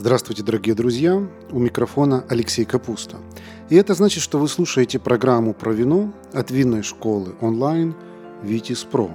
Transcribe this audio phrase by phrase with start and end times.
[0.00, 1.20] Здравствуйте, дорогие друзья!
[1.50, 3.16] У микрофона Алексей Капуста.
[3.68, 7.96] И это значит, что вы слушаете программу про вино от винной школы онлайн
[8.44, 9.10] «Витис Про».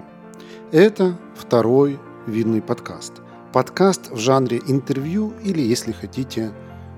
[0.73, 3.13] Это второй винный подкаст.
[3.53, 6.51] Подкаст в жанре интервью или, если хотите,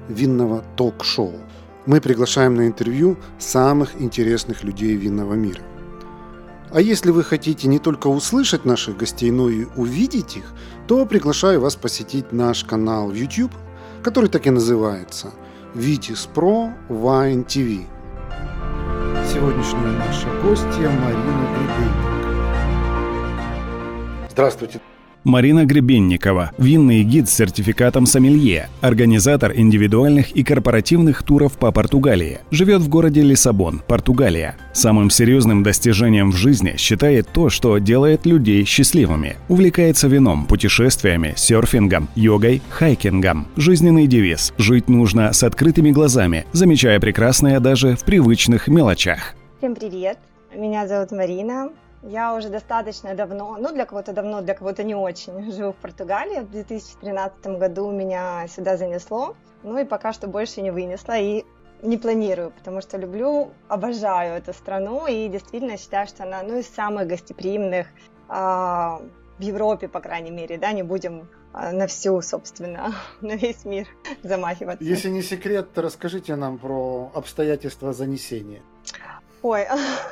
[0.10, 1.36] винного ток-шоу.
[1.86, 5.62] Мы приглашаем на интервью самых интересных людей винного мира.
[6.72, 10.54] А если вы хотите не только услышать наших гостей, но и увидеть их,
[10.88, 13.52] то приглашаю вас посетить наш канал в YouTube–
[14.06, 15.32] который так и называется
[15.74, 17.88] Vitis Pro Wine TV.
[19.28, 22.06] Сегодняшняя наша гостья Марина Гребенник.
[24.30, 24.80] Здравствуйте.
[25.26, 32.82] Марина Гребенникова, винный гид с сертификатом сомелье, организатор индивидуальных и корпоративных туров по Португалии, живет
[32.82, 34.56] в городе Лиссабон, Португалия.
[34.72, 39.38] Самым серьезным достижением в жизни считает то, что делает людей счастливыми.
[39.50, 43.48] Увлекается вином, путешествиями, серфингом, йогой, хайкингом.
[43.56, 49.34] Жизненный девиз «Жить нужно с открытыми глазами», замечая прекрасное даже в привычных мелочах.
[49.58, 50.20] Всем привет!
[50.56, 51.70] Меня зовут Марина.
[52.08, 56.42] Я уже достаточно давно, ну для кого-то давно, для кого-то не очень, живу в Португалии.
[56.42, 61.46] В 2013 году меня сюда занесло, ну и пока что больше не вынесла и
[61.82, 66.68] не планирую, потому что люблю, обожаю эту страну и действительно считаю, что она ну, из
[66.68, 67.88] самых гостеприимных
[68.28, 69.02] а,
[69.38, 73.88] в Европе, по крайней мере, да, не будем а, на всю, собственно, на весь мир
[74.24, 74.84] замахиваться.
[74.84, 78.62] Если не секрет, то расскажите нам про обстоятельства занесения.
[79.46, 79.68] Ой,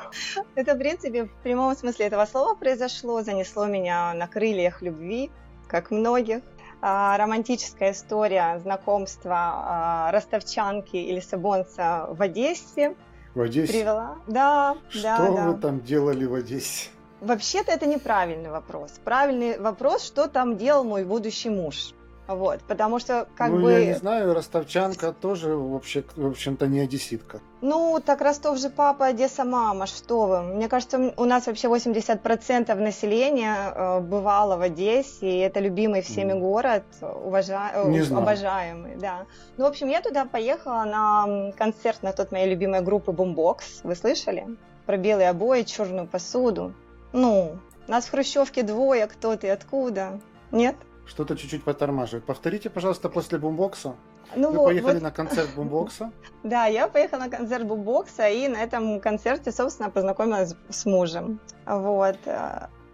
[0.55, 5.31] это, в принципе, в прямом смысле этого слова произошло, занесло меня на крыльях любви,
[5.67, 6.43] как многих.
[6.83, 12.93] А, романтическая история знакомства а, ростовчанки и лиссабонца в Одессе.
[13.33, 13.73] В Одессе?
[13.73, 14.17] Привела.
[14.27, 15.59] Да, Что да, вы да.
[15.59, 16.91] там делали в Одессе?
[17.19, 18.91] Вообще-то это неправильный вопрос.
[19.03, 21.95] Правильный вопрос, что там делал мой будущий муж.
[22.27, 23.71] Вот, потому что как ну, бы...
[23.71, 27.41] я не знаю, ростовчанка тоже, вообще, в общем-то, не одесситка.
[27.61, 30.41] Ну, так Ростов же папа, Одесса мама, что вы.
[30.41, 36.31] Мне кажется, у нас вообще 80% населения э, бывало в Одессе, и это любимый всеми
[36.33, 36.39] Mm.
[36.39, 37.71] город, уважа...
[37.73, 38.23] э, Не знаю.
[38.23, 39.25] обожаемый, да.
[39.57, 43.95] Ну, в общем, я туда поехала на концерт на тот моей любимой группы Boombox, вы
[43.95, 44.47] слышали?
[44.85, 46.73] Про белые обои, черную посуду.
[47.11, 47.57] Ну,
[47.87, 50.19] нас в Хрущевке двое, кто ты, откуда?
[50.51, 50.75] Нет?
[51.05, 52.25] Что-то чуть-чуть потормаживает.
[52.25, 53.95] Повторите, пожалуйста, после бумбокса.
[54.35, 56.11] Ну, Вы вот- поехали вот- на концерт бумбокса.
[56.43, 61.39] Да, я поехала на концерт бубокса и на этом концерте, собственно, познакомилась с мужем.
[61.65, 62.17] Вот.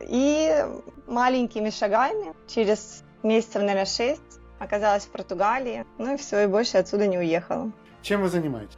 [0.02, 0.66] И
[1.08, 4.22] маленькими шагами, через месяцев, наверное, шесть,
[4.60, 5.86] оказалась в Португалии.
[5.98, 7.72] Ну и все, и больше отсюда не уехала.
[8.02, 8.78] Чем вы занимаетесь?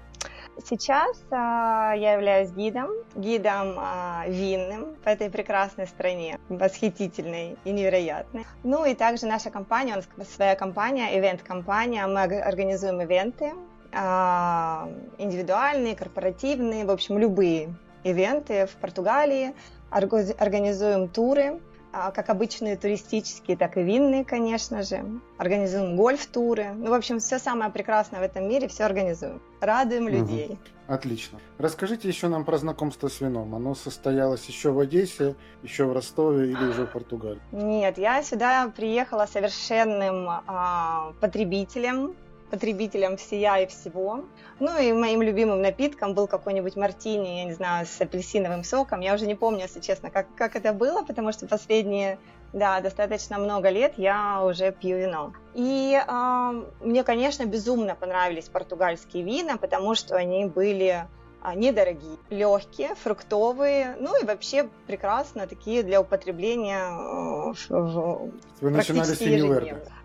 [0.65, 8.45] Сейчас а, я являюсь гидом, гидом а, винным в этой прекрасной стране, восхитительной и невероятной.
[8.63, 13.53] Ну и также наша компания, у нас своя компания, ивент-компания, мы ор- организуем ивенты,
[13.93, 17.73] а, индивидуальные, корпоративные, в общем, любые
[18.03, 19.53] ивенты в Португалии,
[19.89, 21.59] организуем туры,
[21.91, 25.03] как обычные туристические, так и винные, конечно же.
[25.37, 26.73] Организуем гольф-туры.
[26.73, 29.41] Ну, в общем, все самое прекрасное в этом мире, все организуем.
[29.59, 30.57] Радуем людей.
[30.87, 31.39] Отлично.
[31.57, 33.55] Расскажите еще нам про знакомство с вином.
[33.55, 37.41] Оно состоялось еще в Одессе, еще в Ростове или уже в Португалии?
[37.51, 42.13] Нет, я сюда приехала совершенным а, потребителем,
[42.51, 44.25] потребителем всея и всего.
[44.59, 48.99] Ну и моим любимым напитком был какой-нибудь мартини, я не знаю, с апельсиновым соком.
[48.99, 52.19] Я уже не помню, если честно, как, как это было, потому что последние,
[52.53, 55.33] да, достаточно много лет я уже пью вино.
[55.55, 56.51] И а,
[56.81, 61.07] мне, конечно, безумно понравились португальские вина, потому что они были
[61.41, 68.31] а, недорогие, легкие, фруктовые, ну и вообще прекрасно такие для употребления э, в-
[68.61, 69.21] Вы начинали с.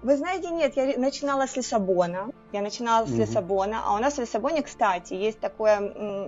[0.03, 2.31] Вы знаете, нет, я начинала с Лиссабона.
[2.53, 3.21] Я начинала с Мгм.
[3.21, 5.79] Лиссабона, а у нас в Лиссабоне, кстати, есть такое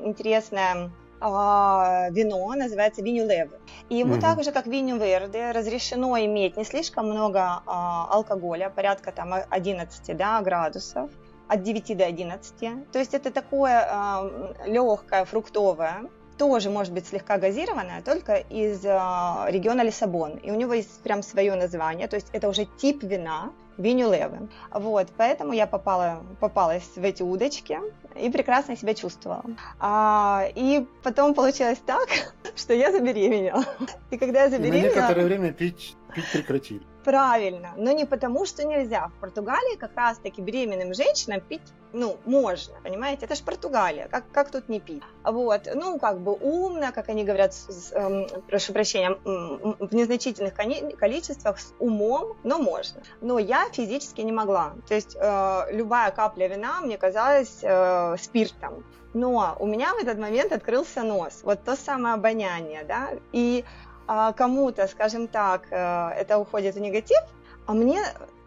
[0.04, 3.50] интересное а, вино, называется Виню Лев.
[3.88, 4.20] И ему Мгм.
[4.20, 10.16] так же, как Виню Верде, разрешено иметь не слишком много а, алкоголя, порядка там 11
[10.16, 11.10] да, градусов,
[11.48, 12.90] от 9 до 11.
[12.92, 14.30] То есть это такое
[14.66, 16.08] легкое, фруктовое,
[16.38, 20.36] тоже может быть слегка газированное, только из а, региона Лиссабон.
[20.36, 24.48] И у него есть прям свое название, то есть это уже тип вина, Винюлевы.
[24.72, 27.78] Вот, поэтому я попала, попалась в эти удочки
[28.20, 29.44] и прекрасно себя чувствовала.
[29.78, 32.08] А, и потом получилось так,
[32.56, 33.64] что я забеременела.
[34.10, 34.94] И когда я И на забеременела...
[34.94, 36.82] некоторое время пить, пить прекратили.
[37.08, 39.08] Правильно, но не потому, что нельзя.
[39.08, 41.62] В Португалии как раз-таки беременным женщинам пить,
[41.94, 43.24] ну, можно, понимаете?
[43.24, 45.02] Это же Португалия, как, как тут не пить?
[45.24, 50.52] Вот, ну, как бы умно, как они говорят, с, с, эм, прошу прощения, в незначительных
[50.52, 53.00] количествах, с умом, но можно.
[53.22, 54.74] Но я физически не могла.
[54.86, 58.84] То есть э, любая капля вина мне казалась э, спиртом.
[59.14, 63.64] Но у меня в этот момент открылся нос, вот то самое обоняние, да, и
[64.08, 67.18] а кому-то, скажем так, э, это уходит в негатив,
[67.66, 68.00] а мне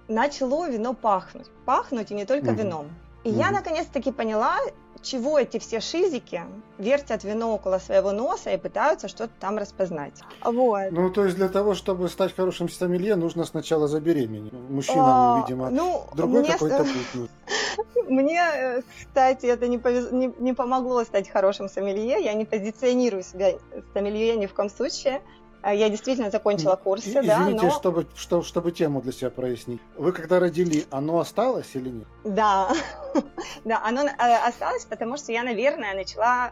[0.08, 1.48] начало вино пахнуть.
[1.66, 2.56] Пахнуть и не только угу.
[2.56, 2.90] вином.
[3.24, 3.38] И угу.
[3.38, 4.58] я наконец-таки поняла,
[5.04, 6.42] чего эти все шизики
[6.78, 10.14] вертят вино около своего носа и пытаются что-то там распознать.
[10.44, 10.92] Вот.
[10.92, 14.54] Ну, то есть для того, чтобы стать хорошим сомелье, нужно сначала забеременеть.
[14.54, 16.52] Мужчинам, а, видимо, ну, другой мне...
[16.52, 17.30] какой-то путь.
[18.10, 20.12] Мне, э, кстати, это не, повез...
[20.12, 22.22] не, не помогло стать хорошим сомелье.
[22.22, 23.54] Я не позиционирую себя
[23.94, 25.22] сомелье ни в коем случае.
[25.62, 27.70] А, я действительно закончила курсы, Извините, да, но...
[27.72, 29.80] чтобы, что, чтобы тему для себя прояснить.
[29.98, 32.08] Вы когда родили, оно осталось или нет?
[32.24, 32.72] Да,
[33.66, 36.52] да, оно э, осталось, потому что я, наверное, начала,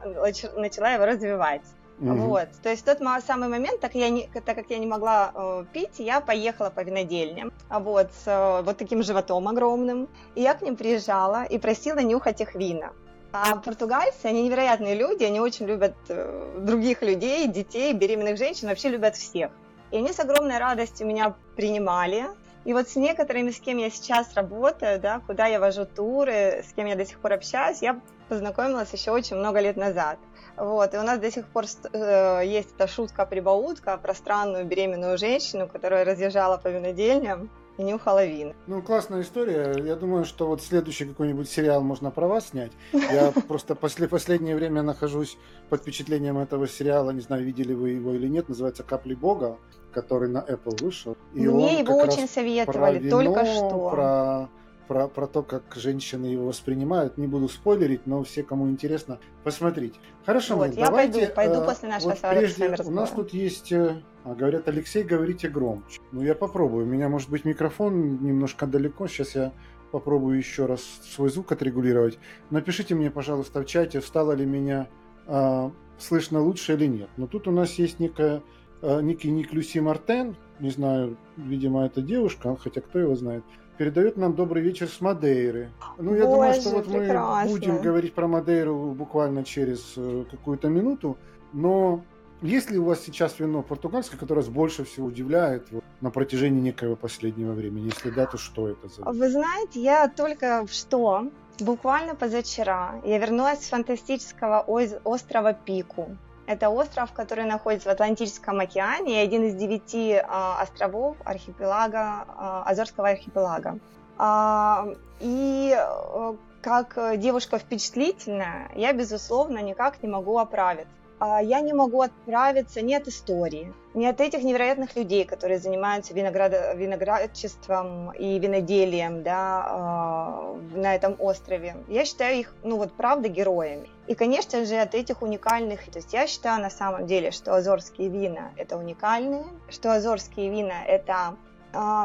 [0.56, 1.64] начала его развивать.
[2.00, 2.14] Угу.
[2.14, 5.66] Вот, то есть тот самый момент, так, я не, так как я не могла э,
[5.74, 10.62] пить, я поехала по винодельням, вот, с э, вот таким животом огромным, и я к
[10.62, 12.94] ним приезжала и просила нюхать их вина.
[13.32, 18.90] А португальцы, они невероятные люди, они очень любят э, других людей, детей, беременных женщин, вообще
[18.90, 19.52] любят всех.
[19.92, 22.26] И они с огромной радостью меня принимали.
[22.66, 26.74] И вот с некоторыми, с кем я сейчас работаю, да, куда я вожу туры, с
[26.74, 28.00] кем я до сих пор общаюсь, я
[28.30, 30.18] познакомилась еще очень много лет назад.
[30.58, 35.68] Вот, и у нас до сих пор э, есть эта шутка-прибаутка про странную беременную женщину,
[35.68, 37.50] которая разъезжала по винодельням
[37.80, 38.22] и нюхала.
[38.68, 39.74] Ну, классная история.
[39.82, 42.74] Я думаю, что вот следующий какой-нибудь сериал можно про вас снять.
[42.94, 45.38] Я просто после последнее время нахожусь
[45.70, 47.12] под впечатлением этого сериала.
[47.12, 48.50] Не знаю, видели вы его или нет.
[48.50, 49.58] Называется «Капли Бога»,
[49.94, 51.16] который на Apple вышел.
[51.34, 53.90] И Мне его очень советовали, вино, только что.
[53.90, 54.50] Про
[54.90, 57.18] про, про то, как женщины его воспринимают.
[57.20, 60.00] Не буду спойлерить, но все, кому интересно, посмотрите.
[60.26, 63.72] Хорошо, вот, я давайте, пойду, пойду э, после нашего вот прежде, У нас тут есть,
[63.72, 66.00] э, а, говорят, Алексей, говорите громче.
[66.12, 66.86] Ну, я попробую.
[66.86, 69.08] У меня, может быть, микрофон немножко далеко.
[69.08, 69.54] Сейчас я
[69.92, 72.20] попробую еще раз свой звук отрегулировать.
[72.50, 74.88] Напишите мне, пожалуйста, в чате, стало ли меня
[75.28, 77.10] э, слышно лучше или нет.
[77.18, 78.44] Но тут у нас есть некая,
[78.82, 80.36] э, некий ник Люси Мартен.
[80.60, 83.44] Не знаю, видимо, это девушка, хотя кто его знает
[83.80, 85.72] передает нам добрый вечер с Мадейры.
[85.98, 87.46] Ну, я Боже, думаю, что вот прекрасно.
[87.46, 91.18] мы будем говорить про Мадейру буквально через э, какую-то минуту,
[91.54, 92.04] но
[92.42, 96.62] есть ли у вас сейчас вино португальское, которое вас больше всего удивляет вот, на протяжении
[96.62, 97.92] некого последнего времени?
[97.94, 103.66] Если да, то что это за Вы знаете, я только что, буквально позавчера, я вернулась
[103.66, 104.62] с фантастического
[105.04, 106.16] острова Пику.
[106.48, 112.64] Это остров, который находится в Атлантическом океане и один из девяти а, островов архипелага, а,
[112.66, 113.78] Азорского архипелага.
[114.18, 114.88] А,
[115.20, 120.92] и э, как девушка впечатлительная, я, безусловно, никак не могу оправиться.
[121.20, 126.14] А, я не могу отправиться ни от истории, ни от этих невероятных людей, которые занимаются
[126.14, 126.54] виноград...
[126.76, 131.76] виноградчеством и виноделием да, а, на этом острове.
[131.90, 133.90] Я считаю их, ну вот, правда, героями.
[134.08, 135.84] И, конечно же, от этих уникальных...
[135.92, 140.86] То есть я считаю на самом деле, что азорские вина– это уникальные, что азорские вина–
[140.88, 141.36] это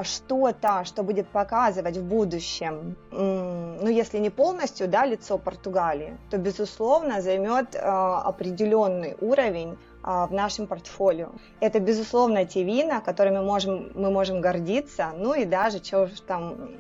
[0.03, 7.21] что-то, что будет показывать в будущем, ну, если не полностью, да, лицо Португалии, то, безусловно,
[7.23, 11.29] займет а, определенный уровень а, в нашем портфолио.
[11.61, 16.71] Это, безусловно, те вина, которыми можем, мы можем гордиться, ну и даже, что уж там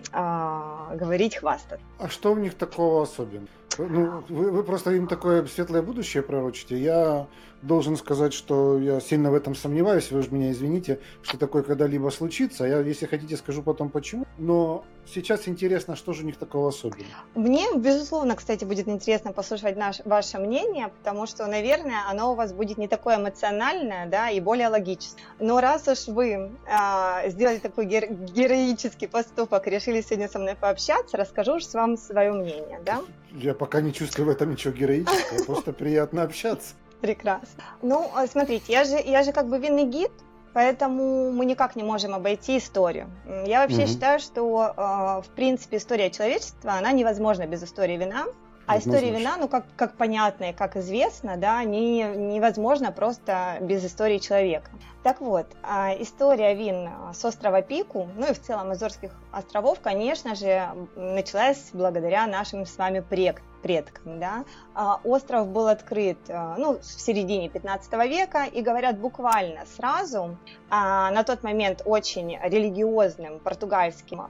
[0.94, 1.84] говорить, хвастаться.
[1.98, 3.48] А что в них такого особенного?
[3.78, 6.76] Ну, вы, вы просто им такое светлое будущее пророчите.
[6.78, 7.26] Я
[7.62, 10.10] должен сказать, что я сильно в этом сомневаюсь.
[10.10, 12.64] Вы же меня извините, что такое когда-либо случится.
[12.64, 14.26] Я, если хотите, скажу потом почему.
[14.38, 17.08] Но сейчас интересно, что же у них такого особенного.
[17.34, 22.52] Мне, безусловно, кстати, будет интересно послушать наш, ваше мнение, потому что, наверное, оно у вас
[22.52, 25.22] будет не такое эмоциональное, да, и более логическое.
[25.38, 31.16] Но раз уж вы а, сделали такой гер- героический поступок, решили сегодня со мной пообщаться,
[31.16, 33.00] расскажу уж вам свое мнение, да?
[33.34, 36.74] Я пока не чувствую в этом ничего героического, просто приятно общаться.
[37.00, 37.64] Прекрасно.
[37.82, 40.12] Ну, а, смотрите, я же, я же как бы винный гид,
[40.52, 43.10] поэтому мы никак не можем обойти историю.
[43.44, 43.88] Я вообще угу.
[43.88, 48.24] считаю, что, а, в принципе, история человечества, она невозможна без истории вина.
[48.66, 53.84] А история вина, ну, как, как понятно и как известно, да, не, невозможно просто без
[53.84, 54.70] истории человека.
[55.02, 60.34] Так вот, а, история вин с острова Пику, ну и в целом Азорских островов, конечно
[60.34, 64.20] же, началась благодаря нашим с вами предкам предкам.
[64.20, 64.44] Да?
[64.74, 70.36] А, остров был открыт ну, в середине 15 века и, говорят, буквально сразу
[70.70, 74.20] на тот момент очень религиозным португальским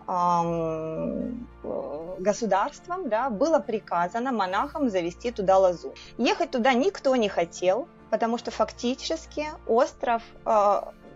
[2.20, 5.94] государством да, было приказано монахам завести туда лозу.
[6.16, 10.22] Ехать туда никто не хотел, потому что фактически остров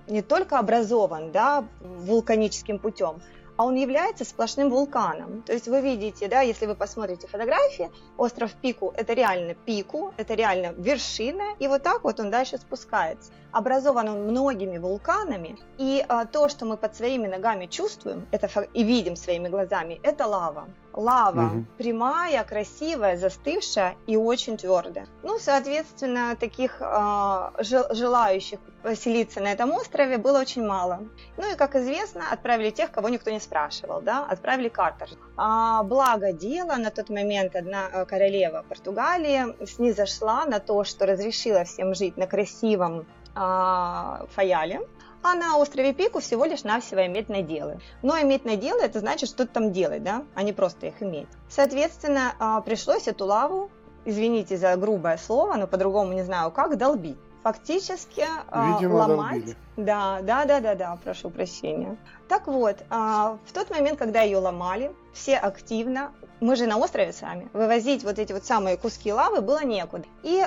[0.09, 3.21] не только образован да, вулканическим путем,
[3.59, 5.43] а он является сплошным вулканом.
[5.43, 10.35] То есть вы видите, да, если вы посмотрите фотографии, остров Пику– это реально Пику, это
[10.35, 13.33] реально вершина, и вот так вот он дальше спускается.
[13.51, 18.85] Образован он многими вулканами, и а, то, что мы под своими ногами чувствуем это, и
[18.85, 20.69] видим своими глазами, это лава.
[20.99, 21.65] Лава угу.
[21.79, 25.07] прямая, красивая, застывшая и очень твердая.
[25.23, 31.05] Ну, соответственно, таких э, желающих поселиться на этом острове было очень мало.
[31.37, 35.21] Ну и, как известно, отправили тех, кого никто не спрашивал, да, отправили каторжных.
[35.37, 41.63] А, благо дело, на тот момент одна э, королева Португалии снизошла на то, что разрешила
[41.63, 44.81] всем жить на красивом а, Фаяле,
[45.23, 47.81] а на острове Пику всего лишь навсего иметь наделы.
[48.03, 51.29] Но иметь наделы это значит что-то там делать, да, а не просто их иметь.
[51.49, 53.71] Соответственно, а, пришлось эту лаву,
[54.05, 57.19] извините за грубое слово, но по-другому не знаю как, долбить.
[57.43, 59.45] Фактически а, Видимо, ломать.
[59.45, 59.57] Долбили.
[59.77, 61.97] Да, да, да, да, да, прошу прощения.
[62.29, 67.13] Так вот, а, в тот момент, когда ее ломали, все активно, мы же на острове
[67.13, 70.05] сами, вывозить вот эти вот самые куски лавы было некуда.
[70.23, 70.41] И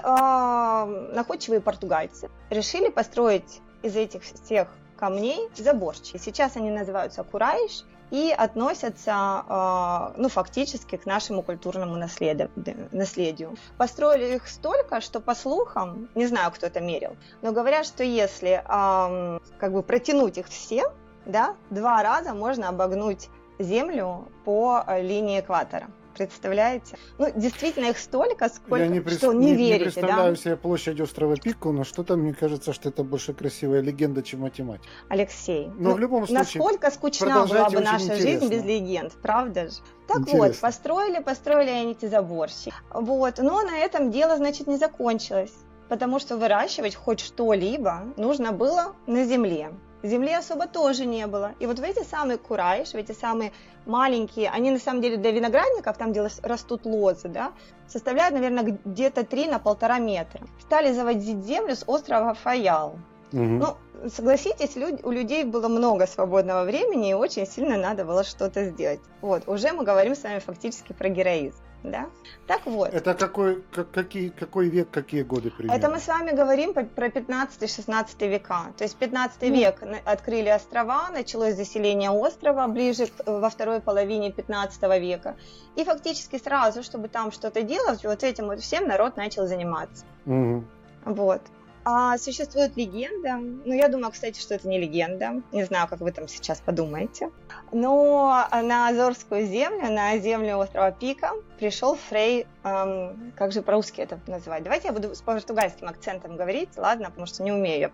[1.14, 6.18] находчивые португальцы решили построить из этих всех камней заборчики.
[6.18, 13.58] Сейчас они называются кураиш и относятся, э, ну, фактически к нашему культурному наследию.
[13.78, 18.62] Построили их столько, что по слухам, не знаю, кто это мерил, но говорят, что если
[18.66, 20.84] как бы протянуть их все,
[21.26, 25.88] да, два раза можно обогнуть Землю по э, линии экватора.
[26.28, 26.98] Представляете?
[27.18, 29.18] Ну, действительно, их столько, сколько, Я не пред...
[29.18, 30.42] что не, не верите, не представляю да?
[30.42, 34.88] себе площадь острова Пику, но что-то мне кажется, что это больше красивая легенда, чем математика.
[35.10, 38.22] Алексей, но ну, в любом случае, насколько скучна была бы наша интересно.
[38.22, 39.76] жизнь без легенд, правда же?
[40.08, 40.48] Так Интересно.
[40.48, 42.74] вот, построили, построили они эти заборщики.
[42.94, 45.54] Вот, но на этом дело, значит, не закончилось,
[45.90, 49.72] потому что выращивать хоть что-либо нужно было на земле
[50.04, 51.54] земли особо тоже не было.
[51.60, 53.52] И вот в эти самые курайш, в эти самые
[53.86, 57.52] маленькие, они на самом деле для виноградников, там где растут лозы, да,
[57.88, 60.42] составляют, наверное, где-то 3 на полтора метра.
[60.62, 62.96] Стали заводить землю с острова Фаял.
[63.34, 63.42] Угу.
[63.42, 63.78] Ну,
[64.10, 69.00] согласитесь, люд, у людей было много свободного времени и очень сильно надо было что-то сделать.
[69.22, 72.10] Вот, уже мы говорим с вами фактически про героизм да?
[72.48, 72.94] Так вот.
[72.94, 75.78] Это какой, как, какие, какой век, какие годы примерно?
[75.78, 78.74] Это мы с вами говорим про 15-16 века.
[78.78, 79.48] То есть 15 ну.
[79.56, 85.36] век открыли острова, началось заселение острова ближе к, во второй половине 15 века.
[85.76, 90.06] И фактически сразу, чтобы там что-то делать, вот этим вот всем народ начал заниматься.
[90.26, 90.64] Угу.
[91.06, 91.42] Вот.
[91.84, 96.12] А существует легенда, ну я думаю, кстати, что это не легенда, не знаю, как вы
[96.12, 97.32] там сейчас подумаете,
[97.72, 104.20] но на Азорскую землю, на землю острова Пика пришел Фрей, эм, как же по-русски это
[104.28, 104.64] называть?
[104.64, 107.92] Давайте я буду с португальским акцентом говорить, ладно, потому что не умею я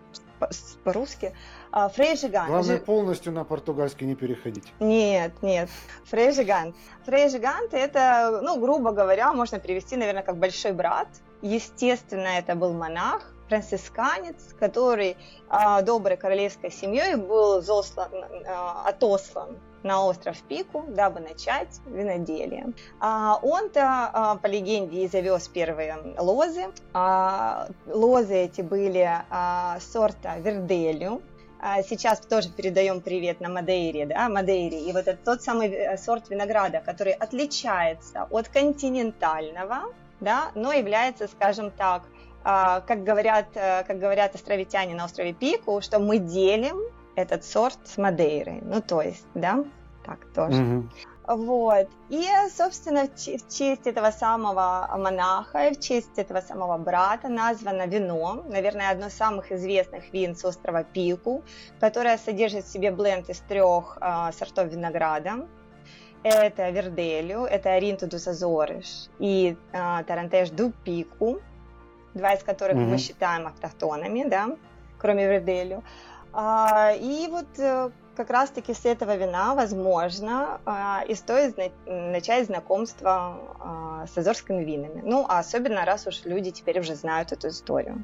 [0.83, 1.33] по-русски.
[1.71, 2.49] А, Фрей Жигант.
[2.49, 4.71] Главное, полностью на португальский не переходить.
[4.79, 5.69] Нет, нет.
[6.05, 6.75] Фрей Жигант.
[7.05, 11.07] Фрей Жигант это, ну, грубо говоря, можно перевести, наверное, как большой брат.
[11.41, 15.17] Естественно, это был монах, францисканец, который
[15.49, 18.09] а, доброй королевской семьей был заслан,
[18.45, 22.73] а, отослан на остров Пику, дабы начать виноделие.
[22.99, 26.67] А, он-то, по легенде, и завез первые лозы.
[27.85, 29.09] Лозы эти были
[29.79, 31.21] сорта Верделю,
[31.89, 34.79] Сейчас тоже передаем привет на Мадейре, да, Мадейре.
[34.79, 41.27] И вот это тот самый э, сорт винограда, который отличается от континентального, да, но является,
[41.27, 42.03] скажем так,
[42.47, 46.77] как говорят, э, как говорят островитяне на острове Пику, что мы делим
[47.15, 48.61] этот сорт с Мадейрой.
[48.61, 49.65] Ну, то есть, да,
[50.05, 50.61] так тоже.
[50.61, 50.89] Угу.
[51.27, 51.89] Вот.
[52.07, 58.91] И, собственно, в честь этого самого монаха, в честь этого самого брата названо вино, наверное,
[58.91, 61.43] одно из самых известных вин с острова Пику,
[61.81, 65.47] которое содержит в себе бленд из трех э, сортов винограда.
[66.23, 71.41] Это Верделю, это Аринту дус Азориш и э, Тарантеш ду Пику
[72.17, 72.87] два из которых mm-hmm.
[72.87, 74.49] мы считаем автохтонами, да,
[74.99, 75.83] кроме Верделю.
[76.33, 83.37] А, и вот э, как раз-таки с этого вина, возможно, а, и стоит начать знакомство
[83.59, 85.01] а, с азорскими винами.
[85.05, 88.03] Ну, а особенно раз уж люди теперь уже знают эту историю.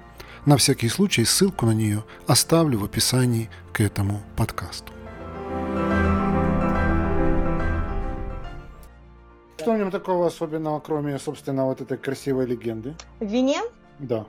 [0.45, 4.91] На всякий случай ссылку на нее оставлю в описании к этому подкасту.
[9.57, 12.95] Что в нем такого особенного, кроме, собственно, вот этой красивой легенды?
[13.19, 13.61] В вине?
[13.99, 14.25] Да.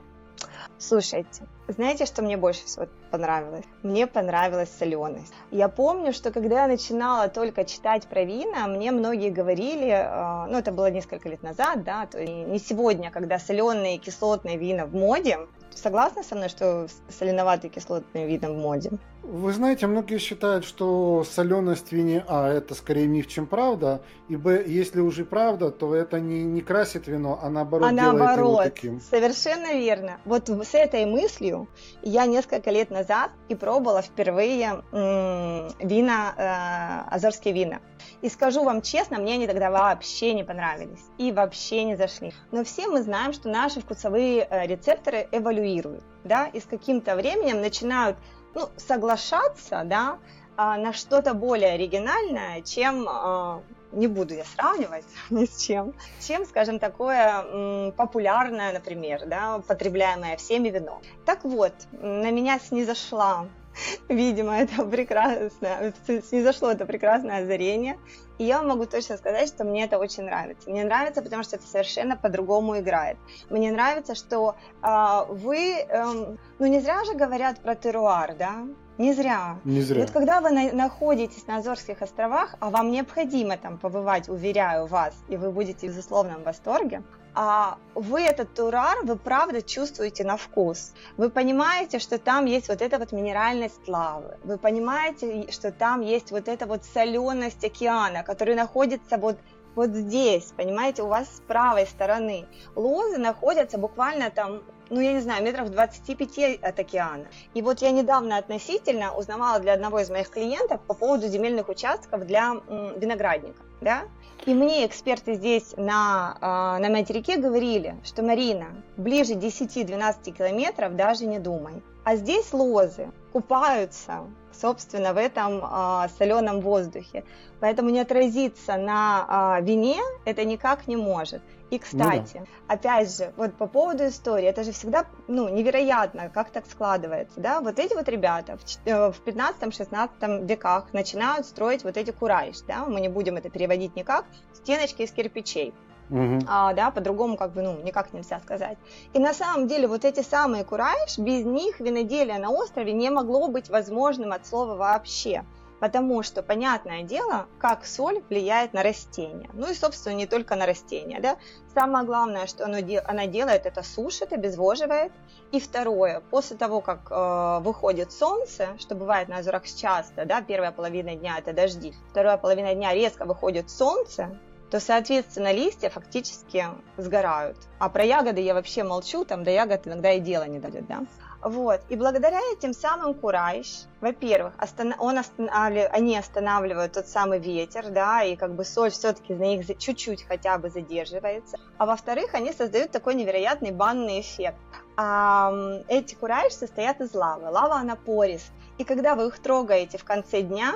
[0.77, 3.65] Слушайте, знаете, что мне больше всего понравилось?
[3.81, 5.33] Мне понравилась соленость.
[5.49, 10.57] Я помню, что когда я начинала только читать про вина, мне многие говорили, э, ну
[10.59, 14.85] это было несколько лет назад, да, то есть не сегодня, когда соленые и кислотные вина
[14.85, 15.39] в моде,
[15.77, 18.91] согласны со мной, что соленоватые кислотные вина в моде?
[19.23, 24.35] Вы знаете, многие считают, что соленость в вине А это скорее миф, чем правда, и
[24.35, 28.51] Б, если уже правда, то это не, не красит вино, а наоборот а делает наоборот,
[28.51, 28.99] его таким.
[28.99, 30.19] Совершенно верно.
[30.25, 31.69] Вот с этой мыслью
[32.01, 37.79] я несколько лет назад и пробовала впервые м- вина, э, азорские вина.
[38.21, 42.33] И скажу вам честно, мне они тогда вообще не понравились и вообще не зашли.
[42.51, 47.61] Но все мы знаем, что наши вкусовые э, рецепторы эволюируют, да, и с каким-то временем
[47.61, 48.17] начинают
[48.55, 50.19] ну, соглашаться, да,
[50.55, 56.45] а, на что-то более оригинальное, чем а, не буду я сравнивать ни с чем, чем,
[56.45, 61.01] скажем, такое популярное, например, да, потребляемое всеми вино.
[61.25, 63.47] Так вот, на меня снизошла
[64.09, 67.97] видимо, это прекрасно, снизошло это прекрасное озарение.
[68.43, 70.69] И я могу точно сказать, что мне это очень нравится.
[70.69, 73.17] Мне нравится, потому что это совершенно по-другому играет.
[73.49, 78.65] Мне нравится, что э, вы, э, ну не зря же говорят про теруар, да?
[78.97, 79.59] Не зря.
[79.63, 80.01] Не зря.
[80.01, 85.15] Вот когда вы на, находитесь на Азорских островах, а вам необходимо там побывать, уверяю вас,
[85.29, 87.01] и вы будете в безусловном восторге,
[87.35, 90.93] а вы этот турар, вы правда чувствуете на вкус.
[91.17, 94.37] Вы понимаете, что там есть вот эта вот минеральность лавы.
[94.43, 99.37] Вы понимаете, что там есть вот эта вот соленость океана, который находится вот
[99.75, 102.45] вот здесь, понимаете, у вас с правой стороны.
[102.75, 107.25] Лозы находятся буквально там ну, я не знаю, метров 25 от океана.
[107.55, 112.27] И вот я недавно относительно узнавала для одного из моих клиентов по поводу земельных участков
[112.27, 112.53] для
[112.95, 114.03] виноградника, да,
[114.45, 121.25] и мне эксперты здесь на, а, на материке говорили, что Марина, ближе 10-12 километров даже
[121.25, 121.81] не думай.
[122.03, 124.21] А здесь лозы купаются
[124.53, 127.23] собственно, в этом а, соленом воздухе.
[127.59, 131.41] Поэтому не отразиться на а, вине это никак не может.
[131.73, 132.73] И, кстати, ну, да.
[132.75, 137.61] опять же, вот по поводу истории, это же всегда, ну, невероятно, как так складывается, да,
[137.61, 142.85] вот эти вот ребята в, э, в 15-16 веках начинают строить вот эти курайш, да,
[142.85, 145.73] мы не будем это переводить никак, стеночки из кирпичей.
[146.09, 146.41] Угу.
[146.47, 148.77] А, да, по-другому как бы, ну, никак нельзя сказать.
[149.13, 153.47] И на самом деле вот эти самые курайш, без них виноделие на острове не могло
[153.47, 155.43] быть возможным от слова вообще.
[155.79, 159.49] Потому что, понятное дело, как соль влияет на растения.
[159.51, 161.19] Ну и, собственно, не только на растения.
[161.19, 161.35] Да?
[161.73, 165.11] Самое главное, что оно, она делает, это сушит, обезвоживает.
[165.51, 170.71] И второе, после того, как э, выходит солнце, что бывает на Азорах часто, да, первая
[170.71, 174.39] половина дня это дожди, вторая половина дня резко выходит солнце,
[174.71, 176.65] то, соответственно, листья фактически
[176.97, 177.57] сгорают.
[177.77, 181.03] А про ягоды я вообще молчу, там до ягод иногда и дело не дойдет, да.
[181.43, 181.81] Вот.
[181.89, 184.53] И благодаря этим самым курайш, во-первых,
[184.99, 189.77] он останавливает, они останавливают тот самый ветер, да, и как бы соль все-таки на них
[189.77, 191.57] чуть-чуть хотя бы задерживается.
[191.77, 194.57] А во-вторых, они создают такой невероятный банный эффект.
[194.95, 195.51] А,
[195.89, 197.49] эти курайш состоят из лавы.
[197.49, 198.51] Лава, она порист.
[198.77, 200.73] И когда вы их трогаете в конце дня,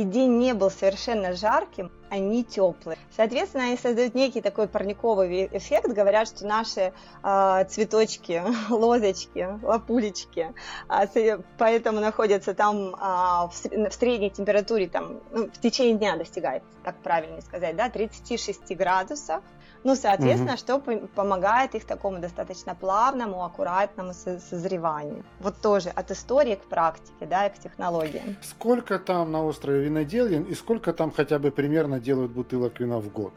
[0.00, 2.98] и день не был совершенно жарким, они теплые.
[3.14, 10.54] Соответственно, они создают некий такой парниковый эффект, говорят, что наши э, цветочки, лозочки, лапулечки,
[10.88, 16.62] э, поэтому находятся там э, в, в средней температуре, там, ну, в течение дня достигает,
[16.82, 19.42] так правильно сказать, да, 36 градусов,
[19.82, 20.58] ну, соответственно, угу.
[20.58, 20.78] что
[21.14, 25.24] помогает их такому достаточно плавному, аккуратному созреванию.
[25.40, 28.36] Вот тоже от истории к практике, да, и к технологиям.
[28.42, 33.10] Сколько там на острове виноделин и сколько там хотя бы примерно делают бутылок вина в
[33.10, 33.32] год?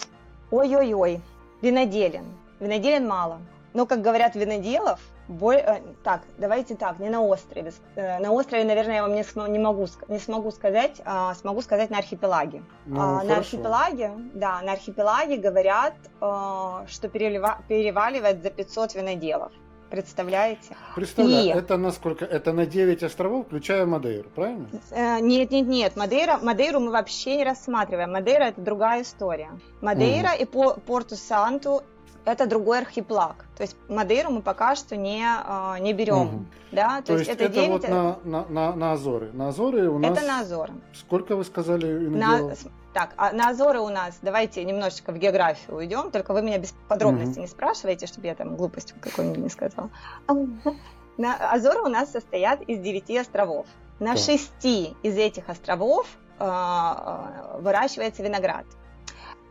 [0.51, 1.21] Ой-ой-ой,
[1.62, 2.25] виноделин.
[2.60, 3.39] Виноделин мало.
[3.73, 5.57] Но, как говорят виноделов, Боль...
[5.57, 7.71] Э, так, давайте так, не на острове.
[7.95, 9.49] Э, на острове, наверное, я вам не, см...
[9.51, 12.63] не, могу, не смогу сказать, а смогу сказать на архипелаге.
[12.86, 17.59] Ну, а, на архипелаге, да, на архипелаге говорят, э, что перелива...
[17.67, 19.51] переваливает за 500 виноделов.
[19.93, 20.75] Представляете?
[20.95, 21.45] Представляю.
[21.45, 21.49] И...
[21.49, 22.25] Это насколько?
[22.25, 24.67] Это на 9 островов, включая Мадейру, правильно?
[24.89, 25.95] Э, нет, нет, нет.
[25.95, 28.12] Мадейра, Мадейру мы вообще не рассматриваем.
[28.12, 29.51] Мадейра это другая история.
[29.81, 30.41] Мадейра угу.
[30.41, 31.83] и По, Порту-Санту
[32.25, 33.45] это другой архипелаг.
[33.57, 36.27] То есть Мадейру мы пока что не, э, не берем.
[36.27, 36.45] Угу.
[36.71, 37.01] Да?
[37.01, 37.69] То, То есть, это, это 9...
[37.69, 39.31] вот на, на, на, на Азоры.
[39.33, 40.12] На Азоры у нас...
[40.12, 40.73] Это на Азоры.
[40.93, 42.07] Сколько вы сказали?
[42.07, 42.53] На...
[42.93, 46.75] Так, а на Азоры у нас, давайте немножечко в географию уйдем, только вы меня без
[46.88, 47.41] подробностей угу.
[47.41, 49.89] не спрашиваете, чтобы я там глупость какой-нибудь не сказала.
[51.17, 53.67] На Азоры у нас состоят из девяти островов.
[53.99, 56.07] На шести из этих островов
[56.39, 58.65] э, выращивается виноград.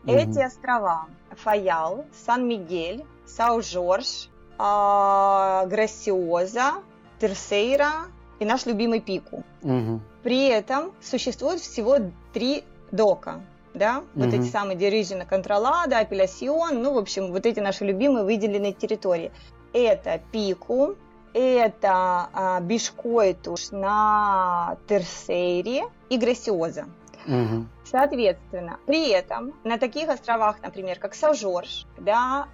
[0.05, 0.13] Угу.
[0.13, 6.73] Эти острова Фаял, Сан-Мигель, Сау-Жорж, э, Грасиоза,
[7.19, 7.91] Терсейра
[8.39, 9.43] и наш любимый Пику.
[9.61, 10.01] Угу.
[10.23, 11.97] При этом существует всего
[12.33, 13.41] три дока,
[13.73, 14.25] да, угу.
[14.25, 19.31] вот эти самые Дирижина Контролада, Апеллясион, ну, в общем, вот эти наши любимые выделенные территории.
[19.73, 20.95] Это Пику,
[21.33, 26.85] это а, Бишкойтуш на Терсейре и Грасиоза.
[27.25, 27.65] Угу.
[27.93, 32.47] Соответственно, при этом на таких островах, например, как Сажорж, да,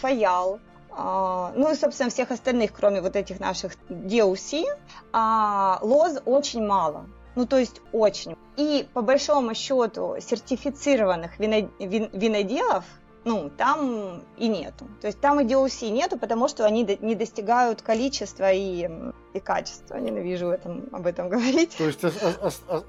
[0.00, 6.64] Фаял, э, ну и, собственно, всех остальных, кроме вот этих наших DLC, э, лоз очень
[6.64, 7.04] мало.
[7.34, 8.34] Ну, то есть очень.
[8.56, 12.86] И по большому счету сертифицированных виноделов
[13.24, 14.88] ну, там и нету.
[15.00, 18.88] То есть там и DLC нету, потому что они не достигают количества и,
[19.32, 19.96] и качества.
[19.96, 21.76] Ненавижу этом, об этом говорить.
[21.76, 22.04] То есть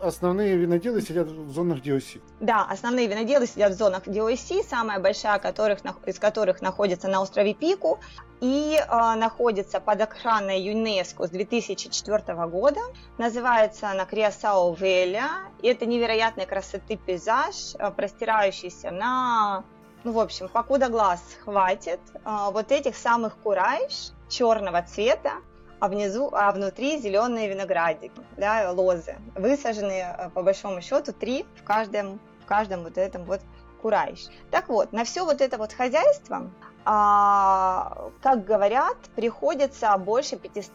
[0.02, 2.22] основные виноделы сидят в зонах DLC?
[2.40, 7.54] Да, основные виноделы сидят в зонах DLC, самая большая которых, из которых находится на острове
[7.54, 8.00] Пику
[8.42, 12.82] и э, находится под охраной ЮНЕСКО с 2004 года.
[13.18, 15.30] Называется она Криасао Веля.
[15.62, 19.64] И это невероятной красоты пейзаж, э, простирающийся на
[20.04, 25.34] ну, в общем, покуда глаз хватит, а, вот этих самых курайш черного цвета,
[25.80, 31.64] а внизу, а внутри зеленые виноградики, да, лозы, высаженные а, по большому счету три в
[31.64, 33.42] каждом, в каждом вот этом вот
[33.82, 34.28] курайш.
[34.52, 36.50] Так вот, на все вот это вот хозяйство,
[36.86, 40.70] а, как говорят, приходится больше 500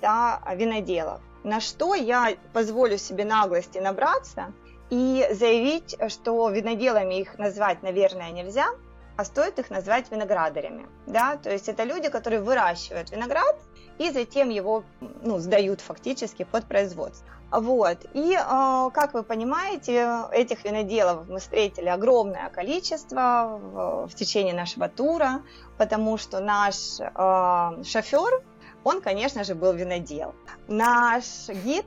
[0.55, 1.21] виноделов.
[1.45, 4.53] На что я позволю себе наглости набраться
[4.91, 8.69] и заявить, что виноделами их назвать, наверное, нельзя,
[9.19, 10.87] а стоит их назвать виноградарями.
[11.07, 11.37] Да?
[11.37, 13.57] То есть это люди, которые выращивают виноград
[13.99, 14.85] и затем его
[15.23, 17.27] ну, сдают фактически под производство.
[17.51, 17.99] Вот.
[18.15, 24.89] И, э, как вы понимаете, этих виноделов мы встретили огромное количество в, в течение нашего
[24.89, 25.43] тура,
[25.79, 28.45] потому что наш э, шофер,
[28.85, 30.33] он, конечно же, был винодел.
[30.69, 31.87] Наш гид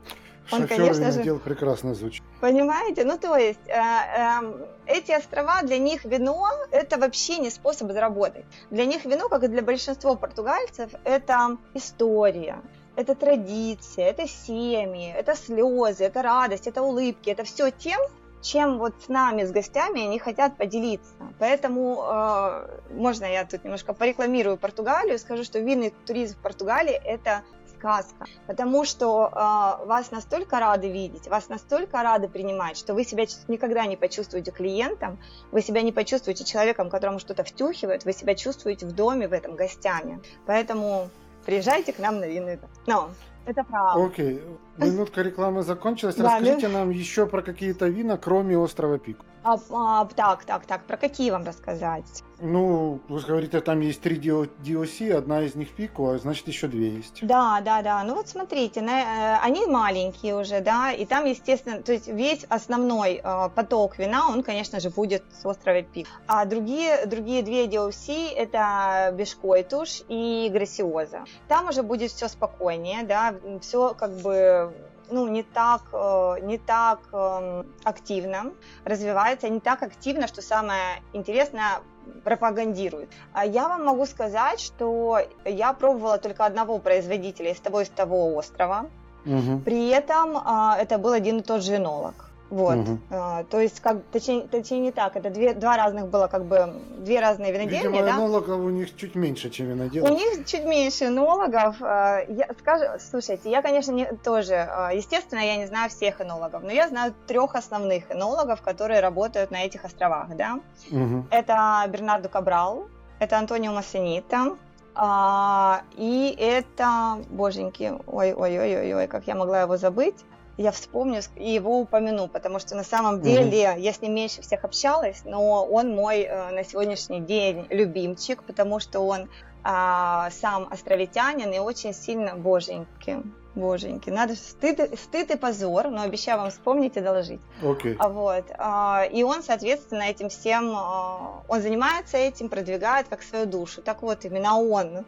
[0.52, 2.22] он, Шофер конечно же, прекрасно звучит.
[2.40, 3.04] Понимаете?
[3.04, 8.44] Ну, то есть, э, э, эти острова, для них вино– это вообще не способ заработать.
[8.70, 12.60] Для них вино, как и для большинства португальцев, это история,
[12.96, 18.00] это традиция, это семьи, это слезы, это радость, это улыбки, это все тем,
[18.42, 21.12] чем вот с нами, с гостями, они хотят поделиться.
[21.38, 27.42] Поэтому э, можно я тут немножко порекламирую Португалию, скажу, что винный туризм в Португалии– это
[27.82, 33.24] сказка, потому что э, вас настолько рады видеть, вас настолько рады принимать, что вы себя
[33.48, 35.18] никогда не почувствуете клиентом,
[35.50, 39.56] вы себя не почувствуете человеком, которому что-то втюхивают, вы себя чувствуете в доме в этом
[39.56, 40.20] гостями.
[40.46, 41.08] Поэтому
[41.44, 42.60] приезжайте к нам на винный.
[42.86, 43.10] Но
[43.46, 44.04] это правда.
[44.04, 44.42] Окей,
[44.76, 46.18] минутка рекламы закончилась.
[46.18, 49.18] Расскажите нам еще про какие-то вина, кроме острова Пик.
[49.44, 52.22] А, а, так, так, так, про какие вам рассказать?
[52.40, 56.90] Ну, вы говорите, там есть три DOC, одна из них пику, а значит еще две
[56.90, 57.18] есть.
[57.22, 58.02] Да, да, да.
[58.04, 62.44] Ну вот смотрите, на, э, они маленькие уже, да, и там, естественно, то есть весь
[62.48, 66.08] основной э, поток вина, он, конечно же, будет с острова Пик.
[66.26, 71.24] А другие, другие две DOC это Бешкойтуш и Грасиоза.
[71.48, 74.72] Там уже будет все спокойнее, да, все как бы
[75.12, 78.52] ну, не так, э, не так эм, активно
[78.84, 81.80] развивается, не так активно, что самое интересное,
[82.24, 83.08] пропагандирует.
[83.32, 88.34] А я вам могу сказать, что я пробовала только одного производителя из того из того
[88.34, 88.86] острова.
[89.24, 89.60] Угу.
[89.64, 92.31] При этом а, это был один и тот же энолог.
[92.52, 92.76] Вот.
[92.76, 92.98] Угу.
[93.10, 95.16] А, то есть, как, точнее, точнее, не так.
[95.16, 97.88] Это две, два разных было, как бы, две разные винодельни.
[97.88, 98.10] Видимо, да?
[98.10, 100.10] энологов у них чуть меньше, чем виноделов.
[100.10, 101.76] У них чуть меньше энологов.
[101.80, 106.62] А, я, скажу, слушайте, я, конечно, не, тоже, а, естественно, я не знаю всех энологов,
[106.62, 110.60] но я знаю трех основных энологов, которые работают на этих островах, да.
[110.90, 111.28] Угу.
[111.30, 112.84] Это Бернардо Кабрал,
[113.18, 114.58] это Антонио Массенита,
[114.94, 120.22] а, и это, боженьки, ой-ой-ой-ой, как я могла его забыть,
[120.56, 124.42] я вспомню и его упомяну, потому что на самом деле mm я с ним меньше
[124.42, 129.28] всех общалась, но он мой э, на сегодняшний день любимчик, потому что он
[129.64, 133.22] а, сам островитянин и очень сильно боженький.
[133.54, 137.40] Боженьки, надо стыд, стыд и позор, но обещаю вам вспомнить и доложить.
[137.60, 137.96] Okay.
[137.98, 138.46] А вот.
[138.56, 143.82] А, и он, соответственно, этим всем, а, он занимается этим, продвигает как свою душу.
[143.82, 145.04] Так вот, именно он,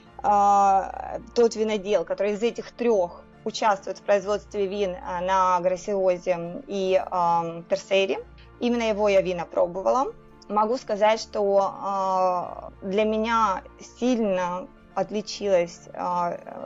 [1.34, 7.02] тот винодел, который из этих трех участвует в производстве вин на Гроссиозе и
[7.68, 8.18] Терсейре.
[8.60, 10.12] Именно его я вина пробовала.
[10.48, 13.62] Могу сказать, что для меня
[13.98, 15.88] сильно отличилось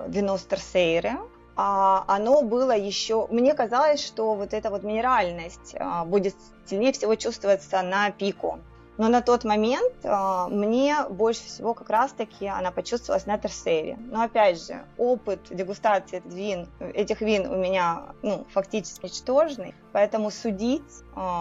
[0.09, 1.19] вино с Терсейре
[1.61, 3.27] а, оно было еще...
[3.31, 6.37] Мне казалось, что вот эта вот минеральность а, будет
[6.67, 8.61] сильнее всего чувствоваться на пику.
[8.99, 13.97] Но на тот момент а, мне больше всего как раз-таки она почувствовалась на терсере.
[14.11, 20.83] Но опять же, опыт дегустации вин, этих вин у меня ну, фактически ничтожный, поэтому судить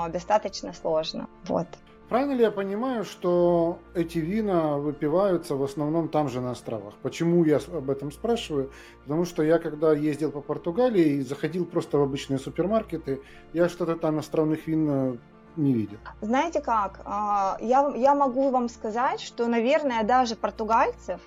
[0.09, 1.27] достаточно сложно.
[1.45, 1.67] Вот.
[2.09, 6.93] Правильно ли я понимаю, что эти вина выпиваются в основном там же на островах?
[7.01, 8.71] Почему я об этом спрашиваю?
[9.03, 13.97] Потому что я, когда ездил по Португалии и заходил просто в обычные супермаркеты, я что-то
[13.97, 15.17] там островных вин э,
[15.57, 15.97] не видел.
[16.21, 17.01] Знаете как?
[17.05, 21.19] А, я, я могу вам сказать, что, наверное, даже португальцев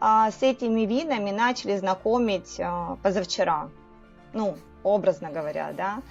[0.00, 3.68] а, с этими винами начали знакомить а, позавчера.
[4.32, 6.02] Ну, образно говоря, да.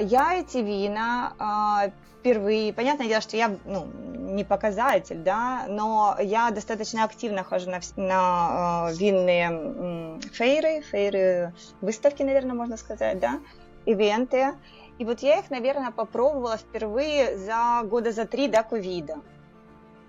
[0.00, 2.72] Я эти вина впервые.
[2.72, 8.90] Понятное дело, что я ну, не показатель, да, но я достаточно активно хожу на, на
[8.92, 13.40] винные фейры, фейры, выставки, наверное, можно сказать, да,
[13.86, 14.54] ивенты.
[14.98, 19.18] И вот я их, наверное, попробовала впервые за года за три до ковида.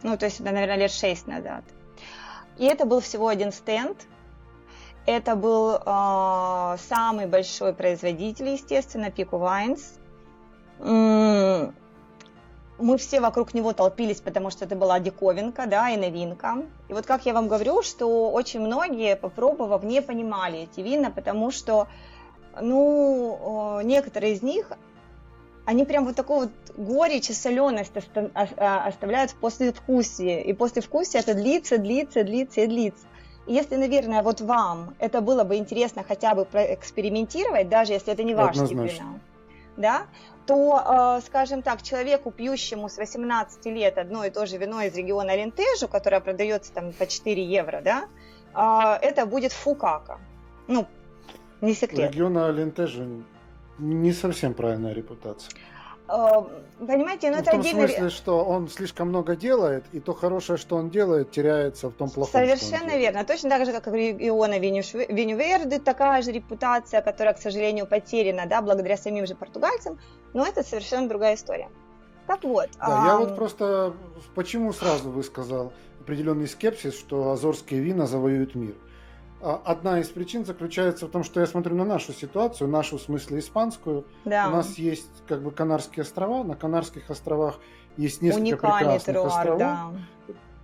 [0.02, 1.64] Ну, то есть наверное, лет шесть назад.
[2.58, 3.98] И это был всего один стенд.
[5.06, 10.00] Это был э, самый большой производитель, естественно, Pico Wines
[12.82, 16.64] мы все вокруг него толпились, потому что это была диковинка, да, и новинка.
[16.88, 21.52] И вот как я вам говорю, что очень многие, попробовав, не понимали эти вина, потому
[21.52, 21.88] что,
[22.62, 24.72] ну, некоторые из них,
[25.66, 27.92] они прям вот такую вот горечь и соленость
[28.34, 30.42] оставляют в послевкусии.
[30.42, 33.06] И послевкусие это длится, длится, длится и длится.
[33.46, 38.24] И если, наверное, вот вам это было бы интересно хотя бы проэкспериментировать, даже если это
[38.24, 39.20] не ваш тип вина,
[39.78, 40.08] да,
[40.46, 44.96] то, э, скажем так, человеку, пьющему с 18 лет одно и то же вино из
[44.96, 48.08] региона Алентежу, которое продается там по 4 евро, да,
[48.56, 50.18] э, это будет фукака.
[50.68, 50.88] Ну,
[51.62, 52.12] не секрет.
[52.12, 53.24] Региона Алентежу
[53.78, 55.52] не совсем правильная репутация.
[56.10, 56.44] Э,
[56.80, 57.88] понимаете, ну, ну это в том отдельный...
[57.88, 62.10] смысле, что он слишком много делает, и то хорошее, что он делает, теряется в том
[62.10, 62.32] плохом.
[62.32, 63.24] Совершенно верно.
[63.24, 68.62] Точно так же, как и Иона Венюверды, такая же репутация, которая, к сожалению, потеряна, да,
[68.62, 70.00] благодаря самим же португальцам,
[70.34, 71.70] но это совершенно другая история.
[72.28, 72.70] Так вот.
[72.80, 73.08] Да, а...
[73.08, 73.94] я вот просто
[74.36, 78.76] почему сразу высказал определенный скепсис, что азорские вина завоюют мир.
[79.42, 83.02] А, одна из причин заключается в том, что я смотрю на нашу ситуацию, нашу в
[83.02, 84.06] смысле испанскую.
[84.26, 84.50] Да.
[84.50, 87.60] У нас есть как бы Канарские острова, на Канарских островах
[87.96, 89.92] есть несколько Уникальный прекрасных теруар, островов, да.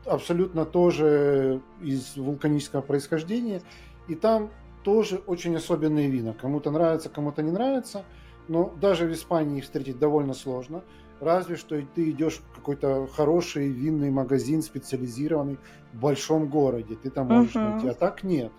[0.06, 3.62] абсолютно тоже из вулканического происхождения,
[4.08, 4.52] и там
[4.84, 6.34] тоже очень особенные вина.
[6.34, 8.04] Кому-то нравится, кому-то не нравится,
[8.48, 10.84] но даже в Испании их встретить довольно сложно.
[11.22, 15.58] Разве что ты идешь в какой-то хороший винный магазин, специализированный
[15.94, 17.72] в большом городе, ты там можешь uh-huh.
[17.72, 18.52] найти, а так нет.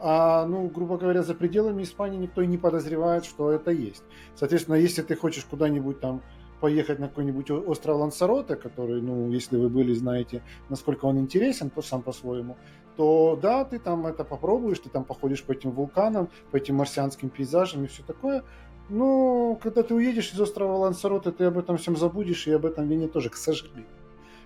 [0.00, 4.02] А, ну, грубо говоря, за пределами Испании никто и не подозревает, что это есть.
[4.36, 6.22] Соответственно, если ты хочешь куда-нибудь там
[6.60, 11.82] поехать на какой-нибудь остров Лансароте, который, ну, если вы были, знаете, насколько он интересен то
[11.82, 12.56] сам по-своему,
[12.96, 17.28] то да, ты там это попробуешь, ты там походишь по этим вулканам, по этим марсианским
[17.28, 18.42] пейзажам и все такое.
[18.88, 22.88] Но когда ты уедешь из острова Лансароте, ты об этом всем забудешь, и об этом
[22.88, 23.86] вине тоже, к сожалению.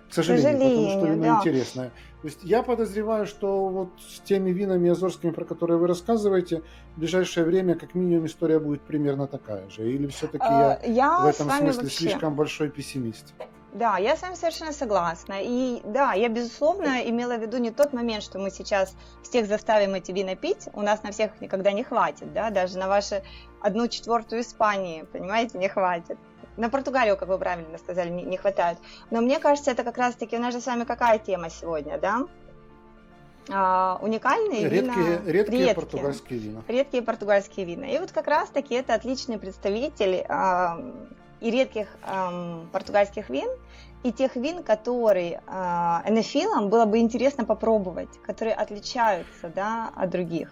[0.09, 1.39] К сожалению, к сожалению потому что вино да.
[1.39, 1.91] интересное.
[2.23, 6.61] То есть я подозреваю, что вот с теми винами азорскими, про которые вы рассказываете,
[6.95, 9.91] в ближайшее время как минимум история будет примерно такая же.
[9.91, 11.97] Или все-таки а, я, я в этом смысле вообще...
[11.97, 13.33] слишком большой пессимист?
[13.73, 15.35] Да, я с вами совершенно согласна.
[15.41, 19.93] И да, я безусловно имела в виду не тот момент, что мы сейчас всех заставим
[19.93, 23.21] эти вина пить, у нас на всех никогда не хватит, да, даже на ваши
[23.59, 26.17] одну четвертую Испании, понимаете, не хватит.
[26.57, 28.77] На Португалию, как вы правильно сказали, не, не хватает.
[29.09, 32.27] Но мне кажется, это как раз-таки у нас же с вами какая тема сегодня, да?
[33.49, 34.93] А, уникальные редкие, вина.
[34.95, 36.63] Редкие, редкие португальские вина.
[36.67, 37.85] Редкие португальские вина.
[37.85, 40.79] И вот как раз-таки это отличный представитель а,
[41.41, 43.49] и редких а, португальских вин,
[44.03, 50.51] и тех вин, которые а, энофилам было бы интересно попробовать, которые отличаются да, от других.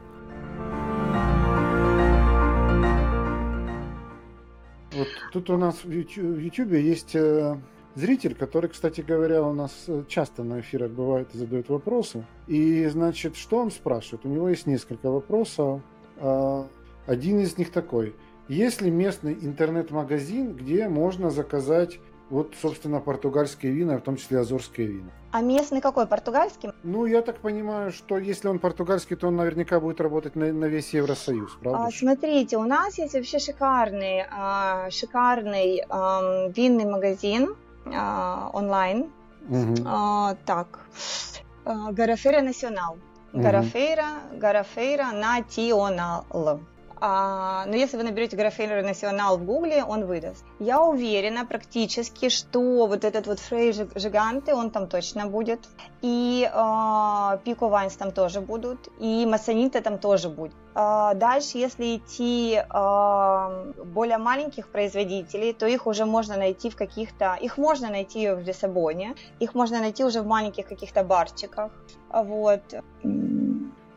[4.93, 7.55] Вот тут у нас в YouTube есть э,
[7.95, 12.25] зритель, который, кстати говоря, у нас э, часто на эфирах бывает и задает вопросы.
[12.47, 14.25] И, значит, что он спрашивает?
[14.25, 15.81] У него есть несколько вопросов.
[16.17, 16.67] А,
[17.07, 18.15] один из них такой.
[18.49, 21.99] Есть ли местный интернет-магазин, где можно заказать
[22.31, 25.11] вот, собственно, португальские вина, в том числе азорские вина.
[25.31, 26.07] А местный какой?
[26.07, 26.69] Португальский?
[26.83, 30.65] Ну, я так понимаю, что если он португальский, то он наверняка будет работать на, на
[30.65, 31.85] весь Евросоюз, правда?
[31.85, 39.11] А, смотрите, у нас есть вообще шикарный, а, шикарный а, винный магазин а, онлайн.
[39.49, 39.75] Угу.
[39.85, 40.79] А, так,
[41.65, 42.97] а, Гарафера Национал.
[43.33, 46.25] Гарафейра, Гарафейра Национал.
[47.03, 50.45] А, но если вы наберете Графейнер Национал в Гугле, он выдаст.
[50.59, 55.59] Я уверена практически, что вот этот вот Фрей Жиганты, он там точно будет.
[56.03, 58.87] И а, Пико Вайнс там тоже будут.
[58.99, 60.53] И Массанита там тоже будет.
[60.75, 67.35] А, дальше, если идти а, более маленьких производителей, то их уже можно найти в каких-то...
[67.41, 71.71] Их можно найти в Лиссабоне, их можно найти уже в маленьких каких-то барчиках.
[72.13, 72.61] Вот.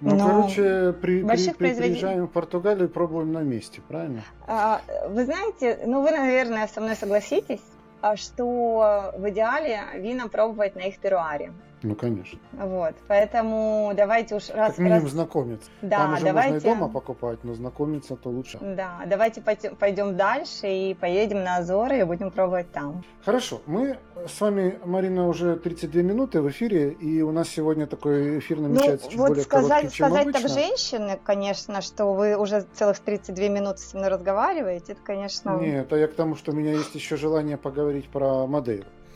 [0.04, 4.22] Ну, Но короче, при, при, при, приезжаем в Португалию и пробуем на месте, правильно?
[4.46, 7.62] А, вы знаете, ну вы, наверное, со мной согласитесь,
[8.02, 11.52] а, что в идеале вина пробовать на их теруаре.
[11.84, 12.38] Ну, конечно.
[12.52, 14.70] Вот, поэтому давайте уж раз...
[14.70, 15.12] Как минимум раз...
[15.12, 15.70] знакомиться.
[15.82, 16.52] Да, Там уже давайте...
[16.54, 18.58] можно и дома покупать, но знакомиться то лучше.
[18.58, 23.04] Да, давайте пойдем дальше и поедем на Азоры и будем пробовать там.
[23.22, 28.38] Хорошо, мы с вами, Марина, уже 32 минуты в эфире, и у нас сегодня такой
[28.38, 30.40] эфир ну, намечается ну, чуть вот более сказать, короткий, чем сказать обычно.
[30.40, 35.58] так женщины, конечно, что вы уже целых 32 минуты со мной разговариваете, это, конечно...
[35.60, 38.46] Нет, это я к тому, что у меня есть еще желание поговорить про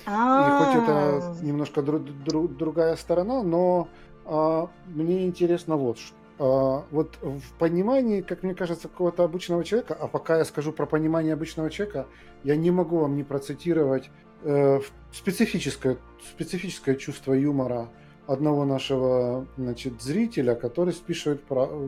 [0.07, 3.89] И хоть это немножко дру- дру- другая сторона, но
[4.25, 6.15] а, мне интересно вот что.
[6.39, 10.87] А, вот в понимании, как мне кажется, какого-то обычного человека, а пока я скажу про
[10.87, 12.07] понимание обычного человека,
[12.45, 14.11] я не могу вам не процитировать
[14.45, 14.81] э,
[15.13, 17.89] специфическое, специфическое чувство юмора
[18.29, 21.41] одного нашего значит, зрителя, который спрашивает,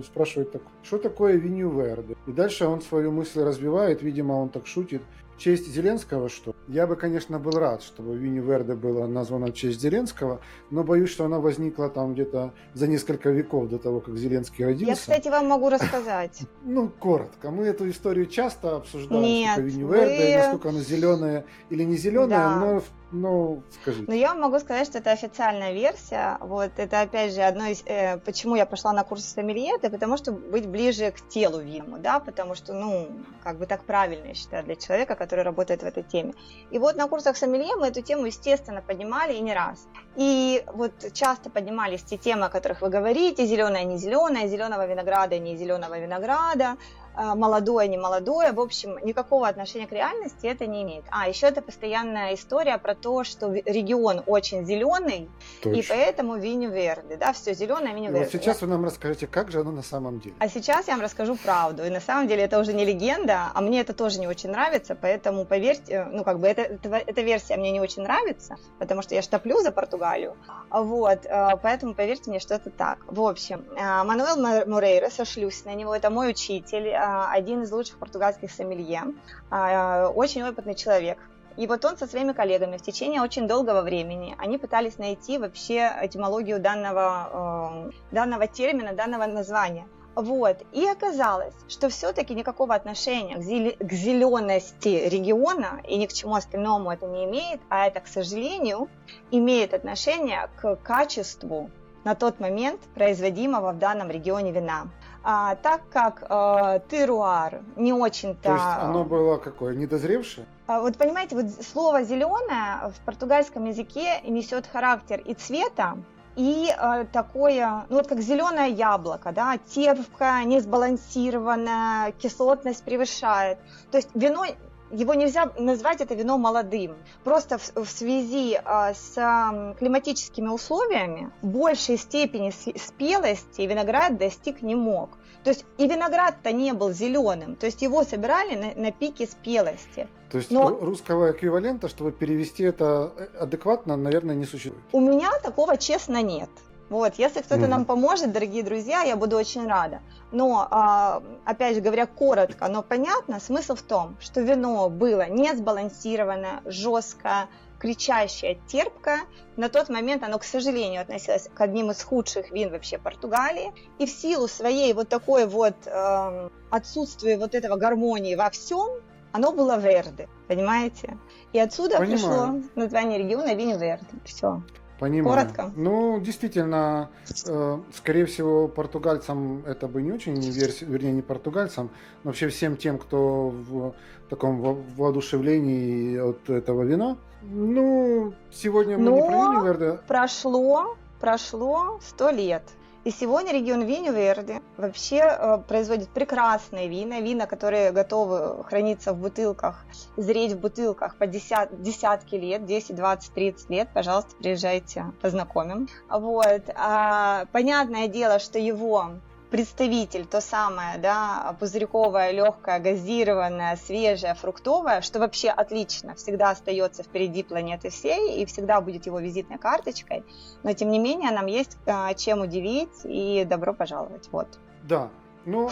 [0.04, 2.16] спрашивает так, что такое Винью Верде.
[2.26, 5.02] И дальше он свою мысль развивает, видимо, он так шутит,
[5.40, 9.80] честь Зеленского, что я бы, конечно, был рад, чтобы Винни Верде была названа в честь
[9.80, 14.64] Зеленского, но боюсь, что она возникла там где-то за несколько веков до того, как Зеленский
[14.64, 14.90] родился.
[14.90, 16.42] Я, кстати, вам могу рассказать.
[16.62, 17.50] Ну, коротко.
[17.50, 22.82] Мы эту историю часто обсуждаем, Нет, Винни Верде, насколько она зеленая или не зеленая, но
[23.12, 24.04] ну, скажите.
[24.06, 26.38] Ну, я вам могу сказать, что это официальная версия.
[26.40, 27.82] Вот это, опять же, одно из...
[27.86, 31.98] Э, почему я пошла на курсы сомелье, это потому что быть ближе к телу вину,
[31.98, 33.08] да, потому что, ну,
[33.42, 36.34] как бы так правильно, я считаю, для человека, который работает в этой теме.
[36.70, 39.86] И вот на курсах сомелье мы эту тему, естественно, поднимали и не раз.
[40.16, 45.38] И вот часто поднимались те темы, о которых вы говорите, зеленая, не зеленая, зеленого винограда,
[45.38, 46.76] не зеленого винограда,
[47.16, 51.04] молодое, не молодое, в общем, никакого отношения к реальности это не имеет.
[51.10, 55.28] А, еще это постоянная история про то, что регион очень зеленый,
[55.62, 55.78] Точно.
[55.78, 58.24] и поэтому Виню Верде, да, все зеленое Виню Верде.
[58.24, 60.34] Вот сейчас вы нам расскажете, как же оно на самом деле.
[60.38, 63.60] А сейчас я вам расскажу правду, и на самом деле это уже не легенда, а
[63.60, 67.56] мне это тоже не очень нравится, поэтому поверьте, ну как бы это, это, эта версия
[67.56, 70.36] мне не очень нравится, потому что я штоплю за Португалию,
[70.70, 72.98] вот, э, поэтому поверьте мне, что это так.
[73.06, 78.50] В общем, э, Мануэл Морейра, сошлюсь на него, это мой учитель, один из лучших португальских
[78.50, 79.02] сомелье,
[79.50, 81.18] а, очень опытный человек.
[81.56, 85.92] И вот он со своими коллегами в течение очень долгого времени, они пытались найти вообще
[86.00, 89.86] этимологию данного, э, данного термина, данного названия.
[90.14, 90.56] Вот.
[90.72, 96.34] И оказалось, что все-таки никакого отношения к, зеле- к зелености региона и ни к чему
[96.34, 98.88] остальному это не имеет, а это, к сожалению,
[99.30, 101.70] имеет отношение к качеству
[102.04, 104.88] на тот момент производимого в данном регионе вина
[105.22, 108.42] а, так как э, теруар не очень-то...
[108.42, 110.46] То есть оно было какое, недозревшее?
[110.66, 115.98] А, вот понимаете, вот слово зеленое в португальском языке несет характер и цвета,
[116.36, 123.58] и э, такое, ну вот как зеленое яблоко, да, терпкое, несбалансированное, кислотность превышает.
[123.90, 124.46] То есть вино
[124.90, 126.96] его нельзя назвать это вино молодым.
[127.24, 134.74] Просто в, в связи а, с а, климатическими условиями большей степени спелости виноград достиг не
[134.74, 135.10] мог.
[135.44, 140.06] То есть и виноград-то не был зеленым, то есть его собирали на, на пике спелости.
[140.30, 140.68] То есть Но...
[140.68, 144.84] русского эквивалента, чтобы перевести это э, адекватно, наверное, не существует.
[144.92, 146.50] У меня такого, честно, нет.
[146.90, 147.68] Вот, если кто-то mm.
[147.68, 150.00] нам поможет, дорогие друзья, я буду очень рада.
[150.32, 155.54] Но, а, опять же говоря, коротко, но понятно, смысл в том, что вино было не
[155.54, 157.48] сбалансированное, жесткое,
[157.80, 159.20] кричащее, терпкое.
[159.56, 163.72] На тот момент оно, к сожалению, относилось к одним из худших вин вообще Португалии.
[163.98, 168.88] И в силу своей вот такой вот э, отсутствия вот этого гармонии во всем,
[169.32, 171.16] оно было Верде, понимаете?
[171.52, 172.62] И отсюда Понимаю.
[172.62, 174.06] пришло название региона Винь Верде.
[174.24, 174.62] Все.
[174.98, 175.38] Понимаю.
[175.38, 175.72] Коротко.
[175.76, 177.08] Ну, действительно,
[177.46, 181.88] э, скорее всего, португальцам это бы не очень, вернее, не португальцам,
[182.22, 183.94] но вообще всем тем, кто в
[184.30, 184.60] таком
[184.96, 187.16] воодушевлении от этого вина.
[187.42, 189.98] Ну, сегодня мы но не про Виньверде.
[190.06, 192.62] прошло, прошло сто лет.
[193.02, 199.86] И сегодня регион Виньверди вообще э, производит прекрасные вина, вина, которые готовы храниться в бутылках,
[200.18, 203.88] зреть в бутылках по десят, десятки лет, 10, 20, 30 лет.
[203.94, 205.88] Пожалуйста, приезжайте, познакомим.
[206.10, 206.62] Вот.
[206.74, 209.12] А, понятное дело, что его
[209.50, 217.42] представитель, то самое, да, пузырьковое, легкое, газированное, свежее, фруктовое, что вообще отлично, всегда остается впереди
[217.42, 220.24] планеты всей и всегда будет его визитной карточкой,
[220.62, 224.58] но тем не менее нам есть а, чем удивить и добро пожаловать, вот.
[224.84, 225.10] Да,
[225.44, 225.70] ну,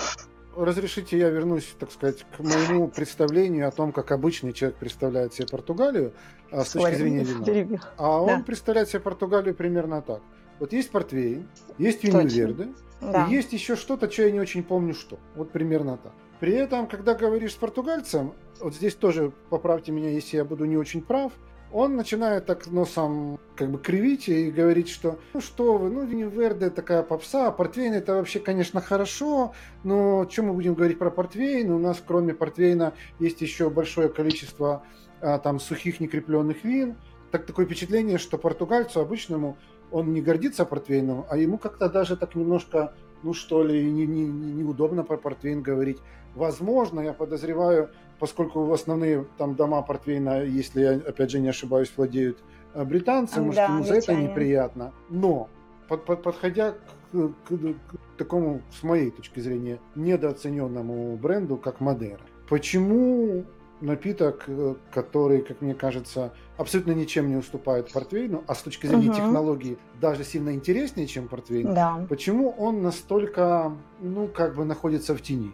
[0.56, 5.46] разрешите я вернусь, так сказать, к моему представлению о том, как обычный человек представляет себе
[5.46, 6.12] Португалию
[6.50, 7.80] а, с точки зрения вина.
[7.96, 8.44] А он да.
[8.44, 10.20] представляет себе Португалию примерно так.
[10.60, 11.48] Вот есть портвейн,
[11.78, 12.68] есть виньверды,
[13.00, 13.26] да.
[13.26, 15.18] И есть еще что-то, что я не очень помню что.
[15.34, 16.12] Вот примерно так.
[16.40, 20.76] При этом, когда говоришь с португальцем, вот здесь тоже поправьте меня, если я буду не
[20.76, 21.32] очень прав,
[21.72, 26.70] он начинает так носом как бы кривить и говорить, что ну что вы, ну Винниверде
[26.70, 29.52] такая попса, а портвейн это вообще, конечно, хорошо,
[29.84, 31.70] но что мы будем говорить про портвейн?
[31.70, 34.82] У нас кроме портвейна есть еще большое количество
[35.20, 36.96] а, там сухих некрепленных вин.
[37.30, 39.58] Так такое впечатление, что португальцу обычному
[39.90, 44.26] он не гордится портвейном, а ему как-то даже так немножко, ну что ли, не, не,
[44.26, 45.98] не, неудобно про портвейн говорить.
[46.34, 52.38] Возможно, я подозреваю, поскольку основные там дома портвейна, если я опять же не ошибаюсь, владеют
[52.74, 54.92] э, британцы, может, да, ему за это неприятно.
[55.08, 55.48] Но
[55.88, 56.74] под, под, подходя
[57.12, 63.44] к, к, к такому, с моей точки зрения, недооцененному бренду, как Мадера, почему
[63.80, 69.10] напиток, э, который, как мне кажется, абсолютно ничем не уступает портвейну, а с точки зрения
[69.10, 69.16] угу.
[69.16, 71.74] технологии даже сильно интереснее, чем портвейн.
[71.74, 72.06] Да.
[72.08, 75.52] Почему он настолько, ну, как бы находится в тени?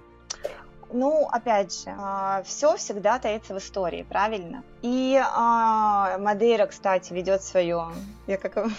[0.97, 4.63] Ну, опять же, а, все всегда таится в истории, правильно?
[4.81, 7.89] И а, Мадейра, кстати, ведет свое,
[8.29, 8.73] я как, как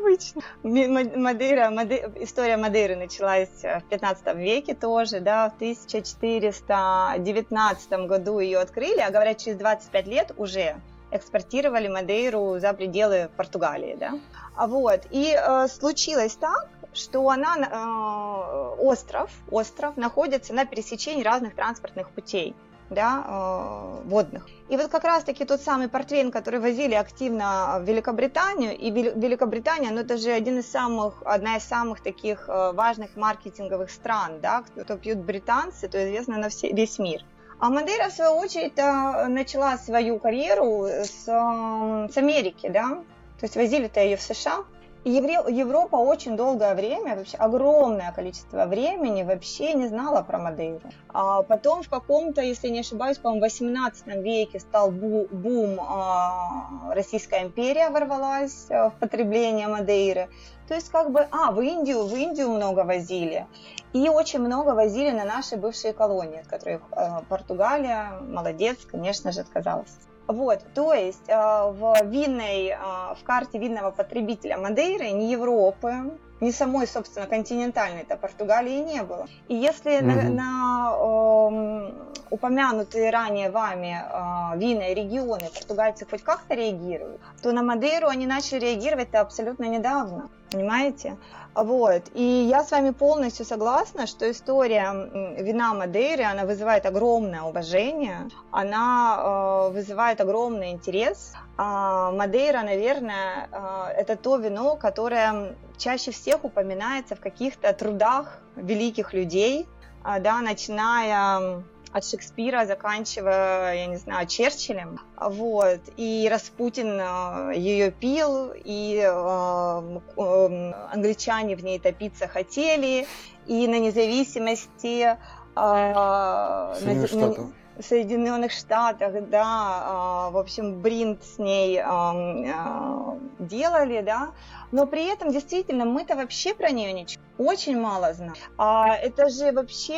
[0.00, 8.58] обычно, Мадейра, Мадейра, история Мадейры началась в 15 веке тоже, да, в 1419 году ее
[8.58, 10.74] открыли, а говорят, через 25 лет уже
[11.12, 14.18] экспортировали Мадейру за пределы Португалии, да.
[14.56, 21.54] А вот, и э, случилось так, что она, э, остров, остров находится на пересечении разных
[21.54, 22.54] транспортных путей
[22.90, 24.46] да, э, водных.
[24.68, 30.00] И вот как раз-таки тот самый портвейн, который возили активно в Великобританию, и Великобритания, ну
[30.00, 34.96] это же один из самых, одна из самых таких э, важных маркетинговых стран, да, кто
[34.96, 37.24] пьют британцы, то известно на все, весь мир.
[37.58, 43.02] А Мадейра, в свою очередь, э, начала свою карьеру с, с Америки, да,
[43.38, 44.64] то есть возили-то ее в США,
[45.04, 50.90] Европа очень долгое время, вообще огромное количество времени вообще не знала про Мадейру.
[51.08, 57.44] А потом в каком-то, если не ошибаюсь, по-моему, 18 веке стал бу- бум, а, Российская
[57.44, 60.28] империя ворвалась э, в потребление Мадейры.
[60.68, 63.46] То есть как бы, а, в Индию, в Индию много возили.
[63.94, 69.40] И очень много возили на наши бывшие колонии, от которых э, Португалия, молодец, конечно же,
[69.40, 69.96] отказалась.
[70.30, 76.52] Вот, то есть э, в винной, э, в карте винного потребителя Мадейры ни Европы, ни
[76.52, 79.26] самой, собственно, континентальной это Португалии не было.
[79.48, 80.06] И если угу.
[80.06, 81.92] на, на э,
[82.30, 88.60] упомянутые ранее вами э, винные регионы португальцы хоть как-то реагируют, то на Мадейру они начали
[88.60, 90.30] реагировать абсолютно недавно.
[90.50, 91.16] Понимаете?
[91.54, 92.02] Вот.
[92.14, 94.92] И я с вами полностью согласна, что история
[95.38, 101.34] вина Мадейры, она вызывает огромное уважение, она э, вызывает огромный интерес.
[101.56, 109.12] А Мадейра, наверное, э, это то вино, которое чаще всех упоминается в каких-то трудах великих
[109.12, 109.66] людей,
[110.04, 111.62] э, да, начиная
[111.92, 115.00] от Шекспира, заканчивая, я не знаю, Черчиллем.
[115.16, 115.80] Вот.
[115.96, 123.06] И Распутин э, ее пил, и э, э, англичане в ней топиться хотели,
[123.46, 125.16] и на независимости
[125.54, 127.46] Соединенных Штатов.
[127.82, 134.30] Соединенных Штатах, да, а, в общем, Бринт с ней а, делали, да,
[134.72, 138.34] но при этом действительно мы-то вообще про нее ничего очень мало знаем.
[138.58, 139.94] А это же вообще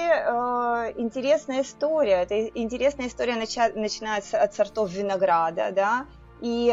[0.97, 2.23] интересная история.
[2.23, 6.07] Это интересная история начинается от сортов винограда, да,
[6.41, 6.71] и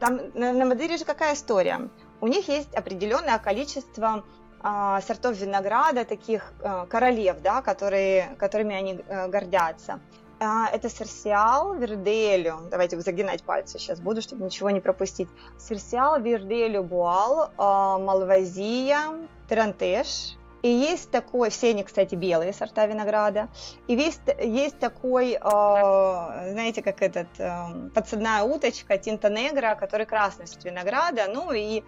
[0.00, 1.88] там на, на Мадейре же какая история?
[2.20, 4.24] У них есть определенное количество
[4.62, 10.00] сортов винограда, таких э, королев, да, которые, которыми они э, гордятся.
[10.42, 12.60] А, это Серсиал, Верделю.
[12.70, 15.28] Давайте загинать пальцы сейчас буду, чтобы ничего не пропустить.
[15.58, 23.48] Серсиал, Верделю, Буал, а, Малвазия, Тарантеш, и есть такой, все они, кстати, белые сорта винограда.
[23.86, 25.38] И есть, есть такой,
[26.70, 31.26] знаете, как этот, э, подсадная уточка Тинта Негра, который красный сорт винограда.
[31.28, 31.82] Ну и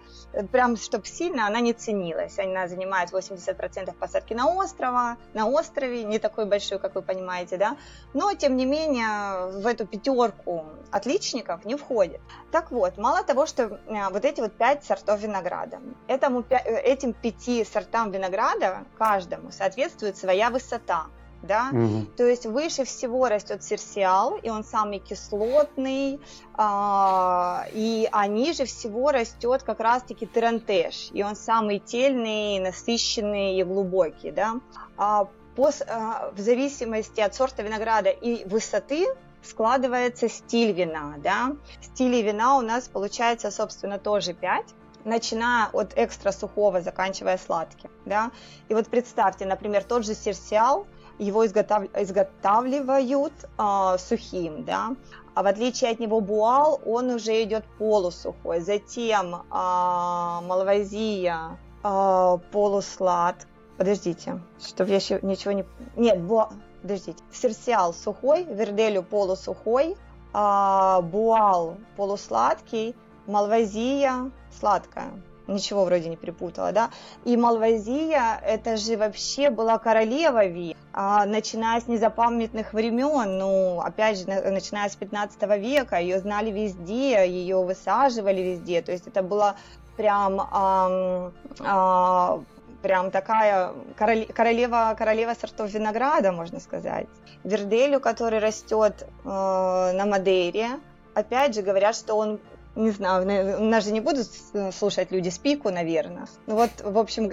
[0.51, 2.37] прям, чтобы сильно она не ценилась.
[2.39, 7.77] Она занимает 80% посадки на острова, на острове, не такой большой, как вы понимаете, да.
[8.13, 12.19] Но, тем не менее, в эту пятерку отличников не входит.
[12.51, 17.63] Так вот, мало того, что э, вот эти вот пять сортов винограда, этому, этим пяти
[17.63, 21.05] сортам винограда каждому соответствует своя высота.
[21.43, 21.69] Да?
[21.71, 22.05] Угу.
[22.17, 26.19] То есть выше всего растет серсиал, и он самый кислотный,
[26.55, 33.63] а, и а ниже всего растет как раз-таки терантеш, и он самый тельный, насыщенный и
[33.63, 34.31] глубокий.
[34.31, 34.55] Да?
[34.97, 39.05] А, по, а, в зависимости от сорта винограда и высоты
[39.43, 41.15] складывается стиль вина.
[41.17, 41.55] Да?
[41.81, 44.65] Стилей вина у нас получается, собственно, тоже 5
[45.05, 48.31] начиная от экстра сухого, заканчивая сладким, да.
[48.69, 50.87] И вот представьте, например, тот же серсиал,
[51.19, 51.83] его изготав...
[51.95, 54.95] изготавливают э, сухим, да,
[55.35, 58.59] а в отличие от него буал, он уже идет полусухой.
[58.59, 63.47] Затем э, малвазия э, полуслад.
[63.77, 65.65] Подождите, чтобы я еще ничего не...
[65.95, 66.49] Нет, буал...
[66.81, 67.23] Подождите.
[67.31, 69.95] Серсиал сухой, верделю полусухой,
[70.33, 72.95] э, буал полусладкий,
[73.25, 75.11] малвазия сладкая.
[75.47, 76.89] Ничего вроде не перепутала, да.
[77.25, 84.19] И Малвазия, это же вообще была королева Ви, а, начиная с незапамятных времен, ну, опять
[84.19, 89.55] же, начиная с 15 века, ее знали везде, ее высаживали везде, то есть это была
[89.97, 92.39] прям а, а,
[92.83, 97.07] прям такая королева, королева сортов винограда, можно сказать.
[97.43, 100.79] Верделю, который растет э, на Мадейре,
[101.13, 102.39] опять же говорят, что он
[102.75, 104.27] не знаю, нас же не будут
[104.73, 106.27] слушать люди с пику, наверное.
[106.47, 107.31] Ну вот, в общем...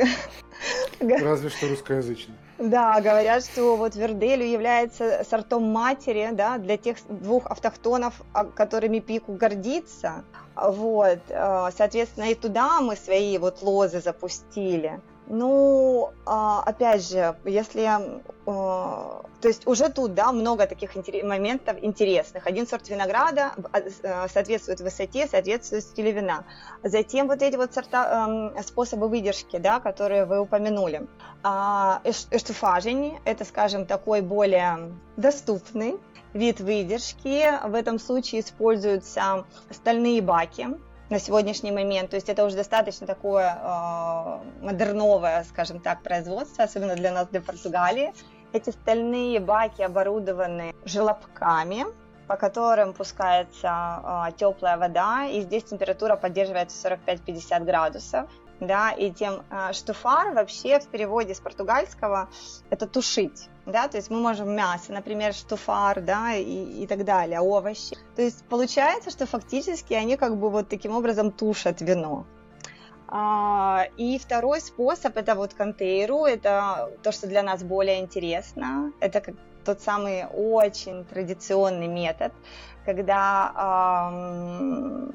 [1.01, 2.35] Разве что русскоязычный.
[2.59, 8.99] Да, говорят, что вот Верделю является сортом матери, да, для тех двух автохтонов, а, которыми
[8.99, 10.25] пику гордится.
[10.55, 15.01] Вот, э, соответственно, и туда мы свои вот лозы запустили.
[15.33, 17.89] Ну, а, опять же, если,
[18.47, 22.49] а, то есть уже тут, да, много таких моментов интересных.
[22.49, 23.53] Один сорт винограда
[24.03, 26.45] а, соответствует высоте, соответствует стилю вина.
[26.83, 31.07] Затем вот эти вот сорта, способы выдержки, да, которые вы упомянули.
[31.45, 36.01] Эштуфажень– это, скажем, такой более доступный
[36.35, 37.69] вид выдержки.
[37.69, 40.71] В этом случае используются стальные баки,
[41.11, 42.11] на сегодняшний момент.
[42.11, 47.41] То есть это уже достаточно такое э, модерновое, скажем так, производство, особенно для нас, для
[47.41, 48.13] Португалии.
[48.53, 51.85] Эти стальные баки оборудованы желобками,
[52.29, 58.31] по которым пускается э, теплая вода, и здесь температура поддерживается 45-50 градусов.
[58.61, 62.29] Да, и тем э, штуфар вообще в переводе с португальского
[62.69, 67.41] это тушить да, то есть мы можем мясо, например, штуфар, да, и, и так далее,
[67.41, 67.97] овощи.
[68.17, 72.27] То есть получается, что фактически они как бы вот таким образом тушат вино.
[73.13, 79.21] А, и второй способ это вот контейру, это то, что для нас более интересно, это
[79.21, 82.33] как тот самый очень традиционный метод,
[82.85, 85.15] когда эм,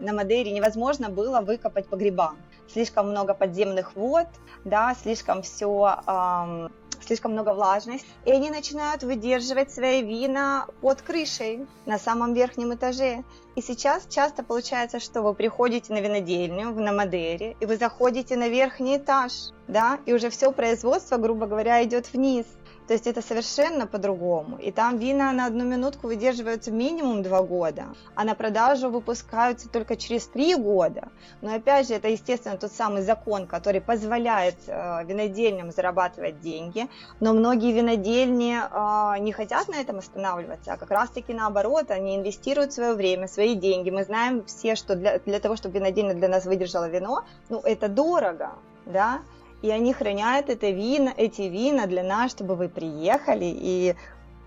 [0.00, 2.34] на Мадейре невозможно было выкопать погреба.
[2.70, 4.26] Слишком много подземных вод,
[4.64, 6.70] да, слишком все эм,
[7.04, 13.24] слишком много влажности, и они начинают выдерживать свои вина под крышей на самом верхнем этаже.
[13.54, 18.48] И сейчас часто получается, что вы приходите на винодельню на Мадере, и вы заходите на
[18.48, 19.32] верхний этаж,
[19.66, 22.46] да, и уже все производство, грубо говоря, идет вниз.
[22.86, 24.58] То есть это совершенно по-другому.
[24.58, 29.96] И там вина на одну минутку выдерживаются минимум два года, а на продажу выпускаются только
[29.96, 31.08] через три года.
[31.40, 36.88] Но опять же, это, естественно, тот самый закон, который позволяет э, винодельням зарабатывать деньги.
[37.18, 42.72] Но многие винодельни э, не хотят на этом останавливаться, а как раз-таки наоборот, они инвестируют
[42.72, 43.90] свое время, свои деньги.
[43.90, 47.88] Мы знаем все, что для, для того, чтобы винодельня для нас выдержала вино, ну, это
[47.88, 48.52] дорого,
[48.84, 49.20] да,
[49.66, 53.96] и они хранят это вина, эти вина для нас, чтобы вы приехали и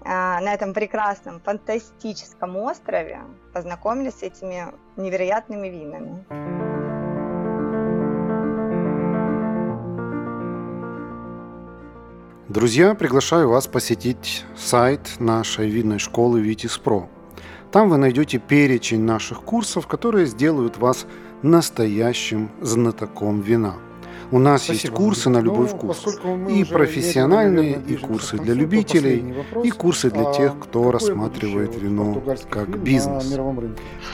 [0.01, 3.20] а, на этом прекрасном, фантастическом острове
[3.53, 6.26] познакомились с этими невероятными винами.
[12.47, 17.09] Друзья, приглашаю вас посетить сайт нашей винной школы Витис Про.
[17.74, 21.05] Там вы найдете перечень наших курсов, которые сделают вас
[21.43, 23.76] настоящим знатоком вина–
[24.32, 26.05] у нас Спасибо, есть курсы на любой ну, вкус.
[26.49, 33.38] И профессиональные, и курсы для любителей, и курсы для тех, кто рассматривает вино как бизнес.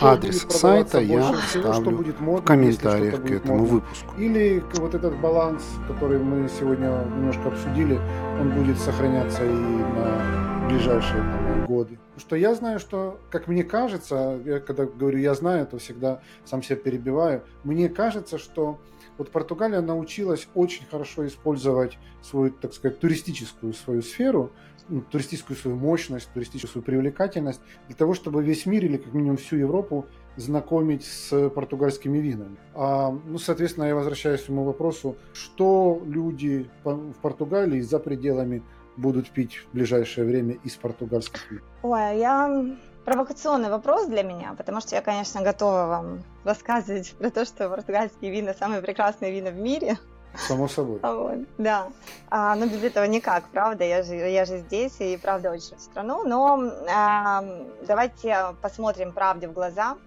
[0.01, 4.13] Адрес сайта я оставлю в комментариях к этому выпуску.
[4.17, 7.99] Или вот этот баланс, который мы сегодня немножко обсудили,
[8.39, 11.99] он будет сохраняться и на ближайшие там, годы.
[12.17, 16.63] Что я знаю, что, как мне кажется, я когда говорю я знаю, то всегда сам
[16.63, 18.79] себя перебиваю, мне кажется, что
[19.17, 24.51] вот Португалия научилась очень хорошо использовать свою, так сказать, туристическую свою сферу,
[24.89, 29.37] ну, туристическую свою мощность, туристическую свою привлекательность для того, чтобы весь мир или как минимум
[29.37, 30.05] всю Европу
[30.35, 32.57] знакомить с португальскими винами.
[32.73, 38.61] А, ну, соответственно, я возвращаюсь к своему вопросу, что люди в Португалии за пределами
[38.97, 41.61] будут пить в ближайшее время из португальских вин?
[41.83, 47.45] Ой, я провокационный вопрос для меня, потому что я, конечно, готова вам рассказывать про то,
[47.45, 49.97] что португальские вина самые прекрасные вина в мире.
[50.35, 50.99] Само собой.
[51.03, 51.87] Вот, да.
[52.29, 53.85] А, но без этого никак, правда.
[53.85, 56.23] Я же, я же здесь и правда очень страну.
[56.25, 57.45] Но а,
[57.87, 59.97] давайте посмотрим правде в глаза.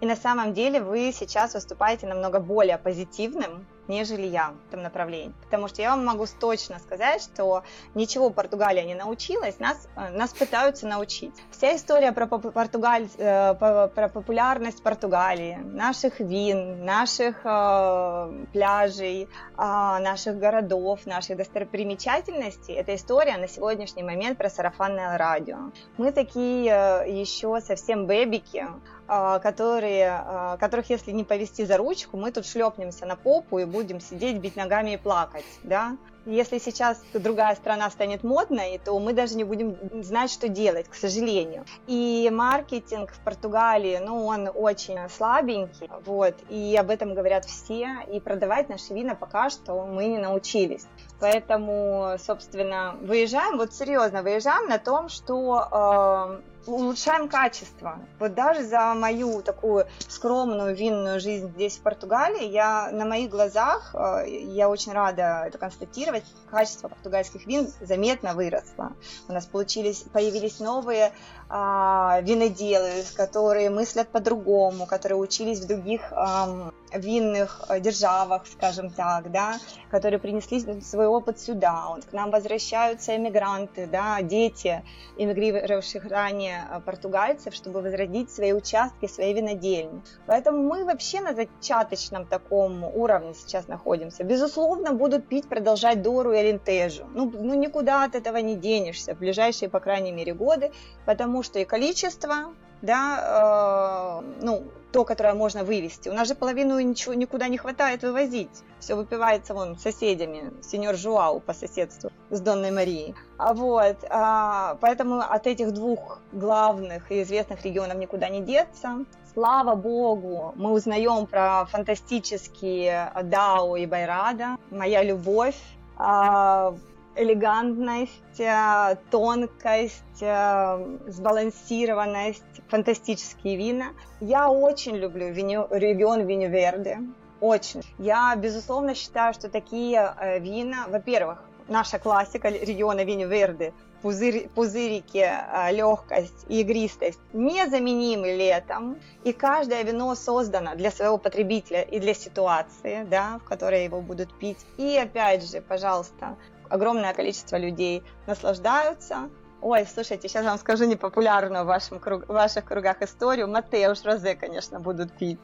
[0.00, 5.34] И на самом деле вы сейчас выступаете намного более позитивным, нежели я в этом направлении.
[5.44, 7.62] Потому что я вам могу точно сказать, что
[7.94, 11.34] ничего Португалия не научилась, нас, э, нас пытаются научить.
[11.50, 20.38] Вся история про, Португаль, э, про популярность Португалии, наших вин, наших э, пляжей, э, наших
[20.38, 25.72] городов, наших достопримечательностей, это история на сегодняшний момент про сарафанное радио.
[25.96, 28.66] Мы такие еще совсем бэбики,
[29.06, 34.38] которые, которых если не повести за ручку, мы тут шлепнемся на попу и будем сидеть,
[34.38, 35.96] бить ногами и плакать, да.
[36.26, 40.94] Если сейчас другая страна станет модной, то мы даже не будем знать, что делать, к
[40.94, 41.66] сожалению.
[41.86, 48.20] И маркетинг в Португалии, ну, он очень слабенький, вот, и об этом говорят все, и
[48.20, 50.86] продавать наши вина пока что мы не научились.
[51.20, 57.98] Поэтому, собственно, выезжаем, вот серьезно, выезжаем на том, что э, улучшаем качество.
[58.18, 63.94] Вот даже за мою такую скромную винную жизнь здесь, в Португалии, я на моих глазах,
[63.94, 68.92] э, я очень рада это констатировать, качество португальских вин заметно выросло.
[69.28, 71.12] У нас получились, появились новые
[71.56, 79.30] а, виноделы, которые мыслят по-другому, которые учились в других а, винных э, державах, скажем так,
[79.30, 79.58] да,
[79.90, 81.96] которые принесли свой опыт сюда.
[82.10, 84.82] К нам возвращаются эмигранты, да, дети
[85.16, 90.02] эмигрировавших ранее э, португальцев, чтобы возродить свои участки, свои винодельни.
[90.26, 94.24] Поэтому мы вообще на зачаточном таком уровне сейчас находимся.
[94.24, 97.06] Безусловно, будут пить, продолжать Дору и Алентежу.
[97.14, 100.72] Ну, ну никуда от этого не денешься в ближайшие, по крайней мере, годы,
[101.06, 106.08] потому что и количество, да, э, ну, то, которое можно вывести.
[106.08, 108.62] У нас же половину ничего никуда не хватает вывозить.
[108.78, 113.14] Все выпивается вон соседями, сеньор Жуау по соседству с Донной Марией.
[113.38, 119.04] А вот, а, поэтому от этих двух главных и известных регионов никуда не деться.
[119.32, 124.58] Слава богу, мы узнаем про фантастические Дао и Байрада.
[124.70, 125.56] Моя любовь.
[125.96, 126.74] А,
[127.16, 133.86] элегантность, э, тонкость, э, сбалансированность, фантастические вина.
[134.20, 136.98] Я очень люблю виню, регион Виньверде,
[137.40, 137.82] очень.
[137.98, 145.26] Я, безусловно, считаю, что такие э, вина, во-первых, наша классика региона Виньверде, пузырь, пузырики,
[145.72, 153.04] легкость и игристость незаменимы летом, и каждое вино создано для своего потребителя и для ситуации,
[153.04, 154.58] да, в которой его будут пить.
[154.76, 156.36] И опять же, пожалуйста,
[156.68, 159.30] огромное количество людей наслаждаются.
[159.60, 163.48] Ой, слушайте, сейчас вам скажу непопулярную в, вашем круг, в ваших кругах историю.
[163.48, 165.38] Матеуш Розе, конечно, будут пить.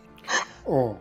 [0.66, 0.96] О,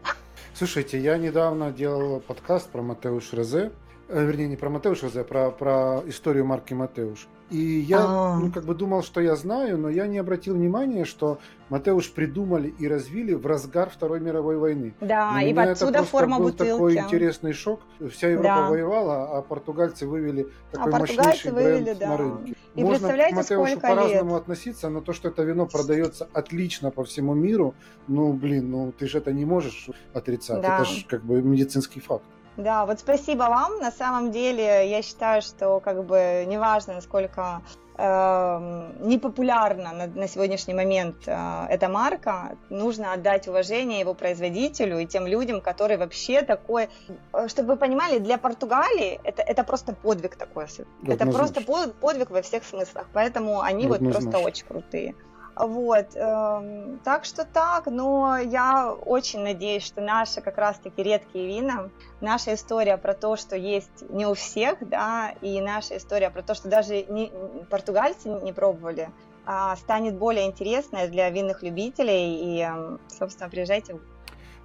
[0.54, 3.72] слушайте, я недавно делал подкаст про Матеуш Розе,
[4.10, 7.28] Э, вернее, не про Матеуш Жозе, а про, про историю марки Матеуш.
[7.50, 8.39] И я, А-а-а.
[8.39, 11.39] ну, как бы думал, что я знаю, но я не обратил внимания, что
[11.70, 14.93] Матеуш придумали и развили в разгар Второй мировой войны.
[15.02, 16.72] Да, и, и отсюда это форма был бутылки.
[16.72, 17.82] такой интересный шок.
[18.12, 18.70] Вся Европа да.
[18.70, 22.08] воевала, а португальцы вывели такой а мощнейший вывели, бренд да.
[22.10, 22.56] на рынке.
[22.76, 27.04] И Можно представляете, к Матеушу по-разному относиться, но то, что это вино продается отлично по
[27.04, 27.74] всему миру,
[28.08, 30.62] ну, блин, ну ты же это не можешь отрицать.
[30.62, 30.82] Да.
[30.82, 32.26] Это же как бы медицинский факт.
[32.60, 33.80] Да, вот спасибо вам.
[33.80, 37.62] На самом деле, я считаю, что как бы неважно, насколько
[37.97, 45.05] э, непопулярна на, на сегодняшний момент э, эта марка, нужно отдать уважение его производителю и
[45.05, 46.89] тем людям, которые вообще такой,
[47.32, 50.66] э, чтобы вы понимали, для Португалии это, это просто подвиг такой.
[51.07, 51.62] Это просто
[52.01, 55.16] подвиг во всех смыслах, поэтому они вот просто очень крутые.
[55.60, 61.89] Вот, э, так что так, но я очень надеюсь, что наши как раз-таки редкие вина,
[62.22, 66.55] наша история про то, что есть не у всех, да, и наша история про то,
[66.55, 67.30] что даже не,
[67.70, 69.10] португальцы не пробовали,
[69.45, 72.36] а, станет более интересной для винных любителей.
[72.38, 73.99] И, эм, собственно, приезжайте.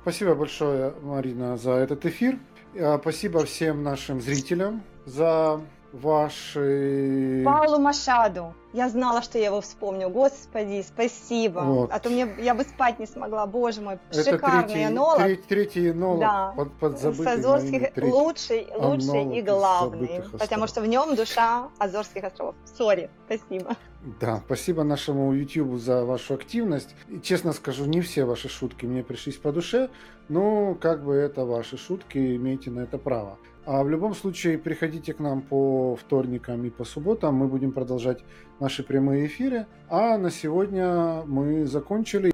[0.02, 2.38] Спасибо большое, Марина, за этот эфир.
[2.78, 5.60] А, спасибо всем нашим зрителям за
[5.92, 7.42] ваши...
[7.44, 8.54] Паулу Машаду.
[8.74, 10.08] Я знала, что я его вспомню.
[10.08, 11.60] Господи, спасибо.
[11.60, 11.92] Вот.
[11.92, 13.46] А то мне я бы спать не смогла.
[13.46, 15.18] Боже мой, Это шикарный третий, энолог.
[15.18, 16.52] Третий, третий энолог да.
[16.56, 20.24] под, под С Азорских лучший, лучший и главный.
[20.32, 22.56] Потому что в нем душа Азорских островов.
[22.76, 23.76] Сори, спасибо.
[24.20, 26.96] Да, спасибо нашему YouTube за вашу активность.
[27.08, 29.88] И, честно скажу, не все ваши шутки мне пришлись по душе,
[30.28, 33.38] но как бы это ваши шутки, имейте на это право.
[33.66, 37.36] А в любом случае, приходите к нам по вторникам и по субботам.
[37.36, 38.22] Мы будем продолжать
[38.60, 39.66] наши прямые эфиры.
[39.88, 42.30] А на сегодня мы закончили.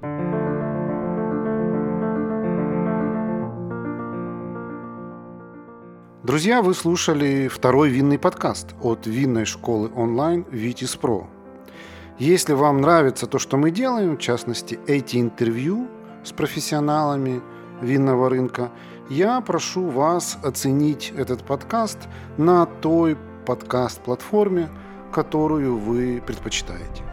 [6.24, 11.26] Друзья, вы слушали второй винный подкаст от винной школы онлайн Vitis Pro.
[12.18, 15.86] Если вам нравится то, что мы делаем, в частности, эти интервью
[16.24, 17.40] с профессионалами
[17.80, 18.72] винного рынка–
[19.10, 21.98] я прошу вас оценить этот подкаст
[22.38, 24.70] на той подкаст-платформе,
[25.12, 27.09] которую вы предпочитаете.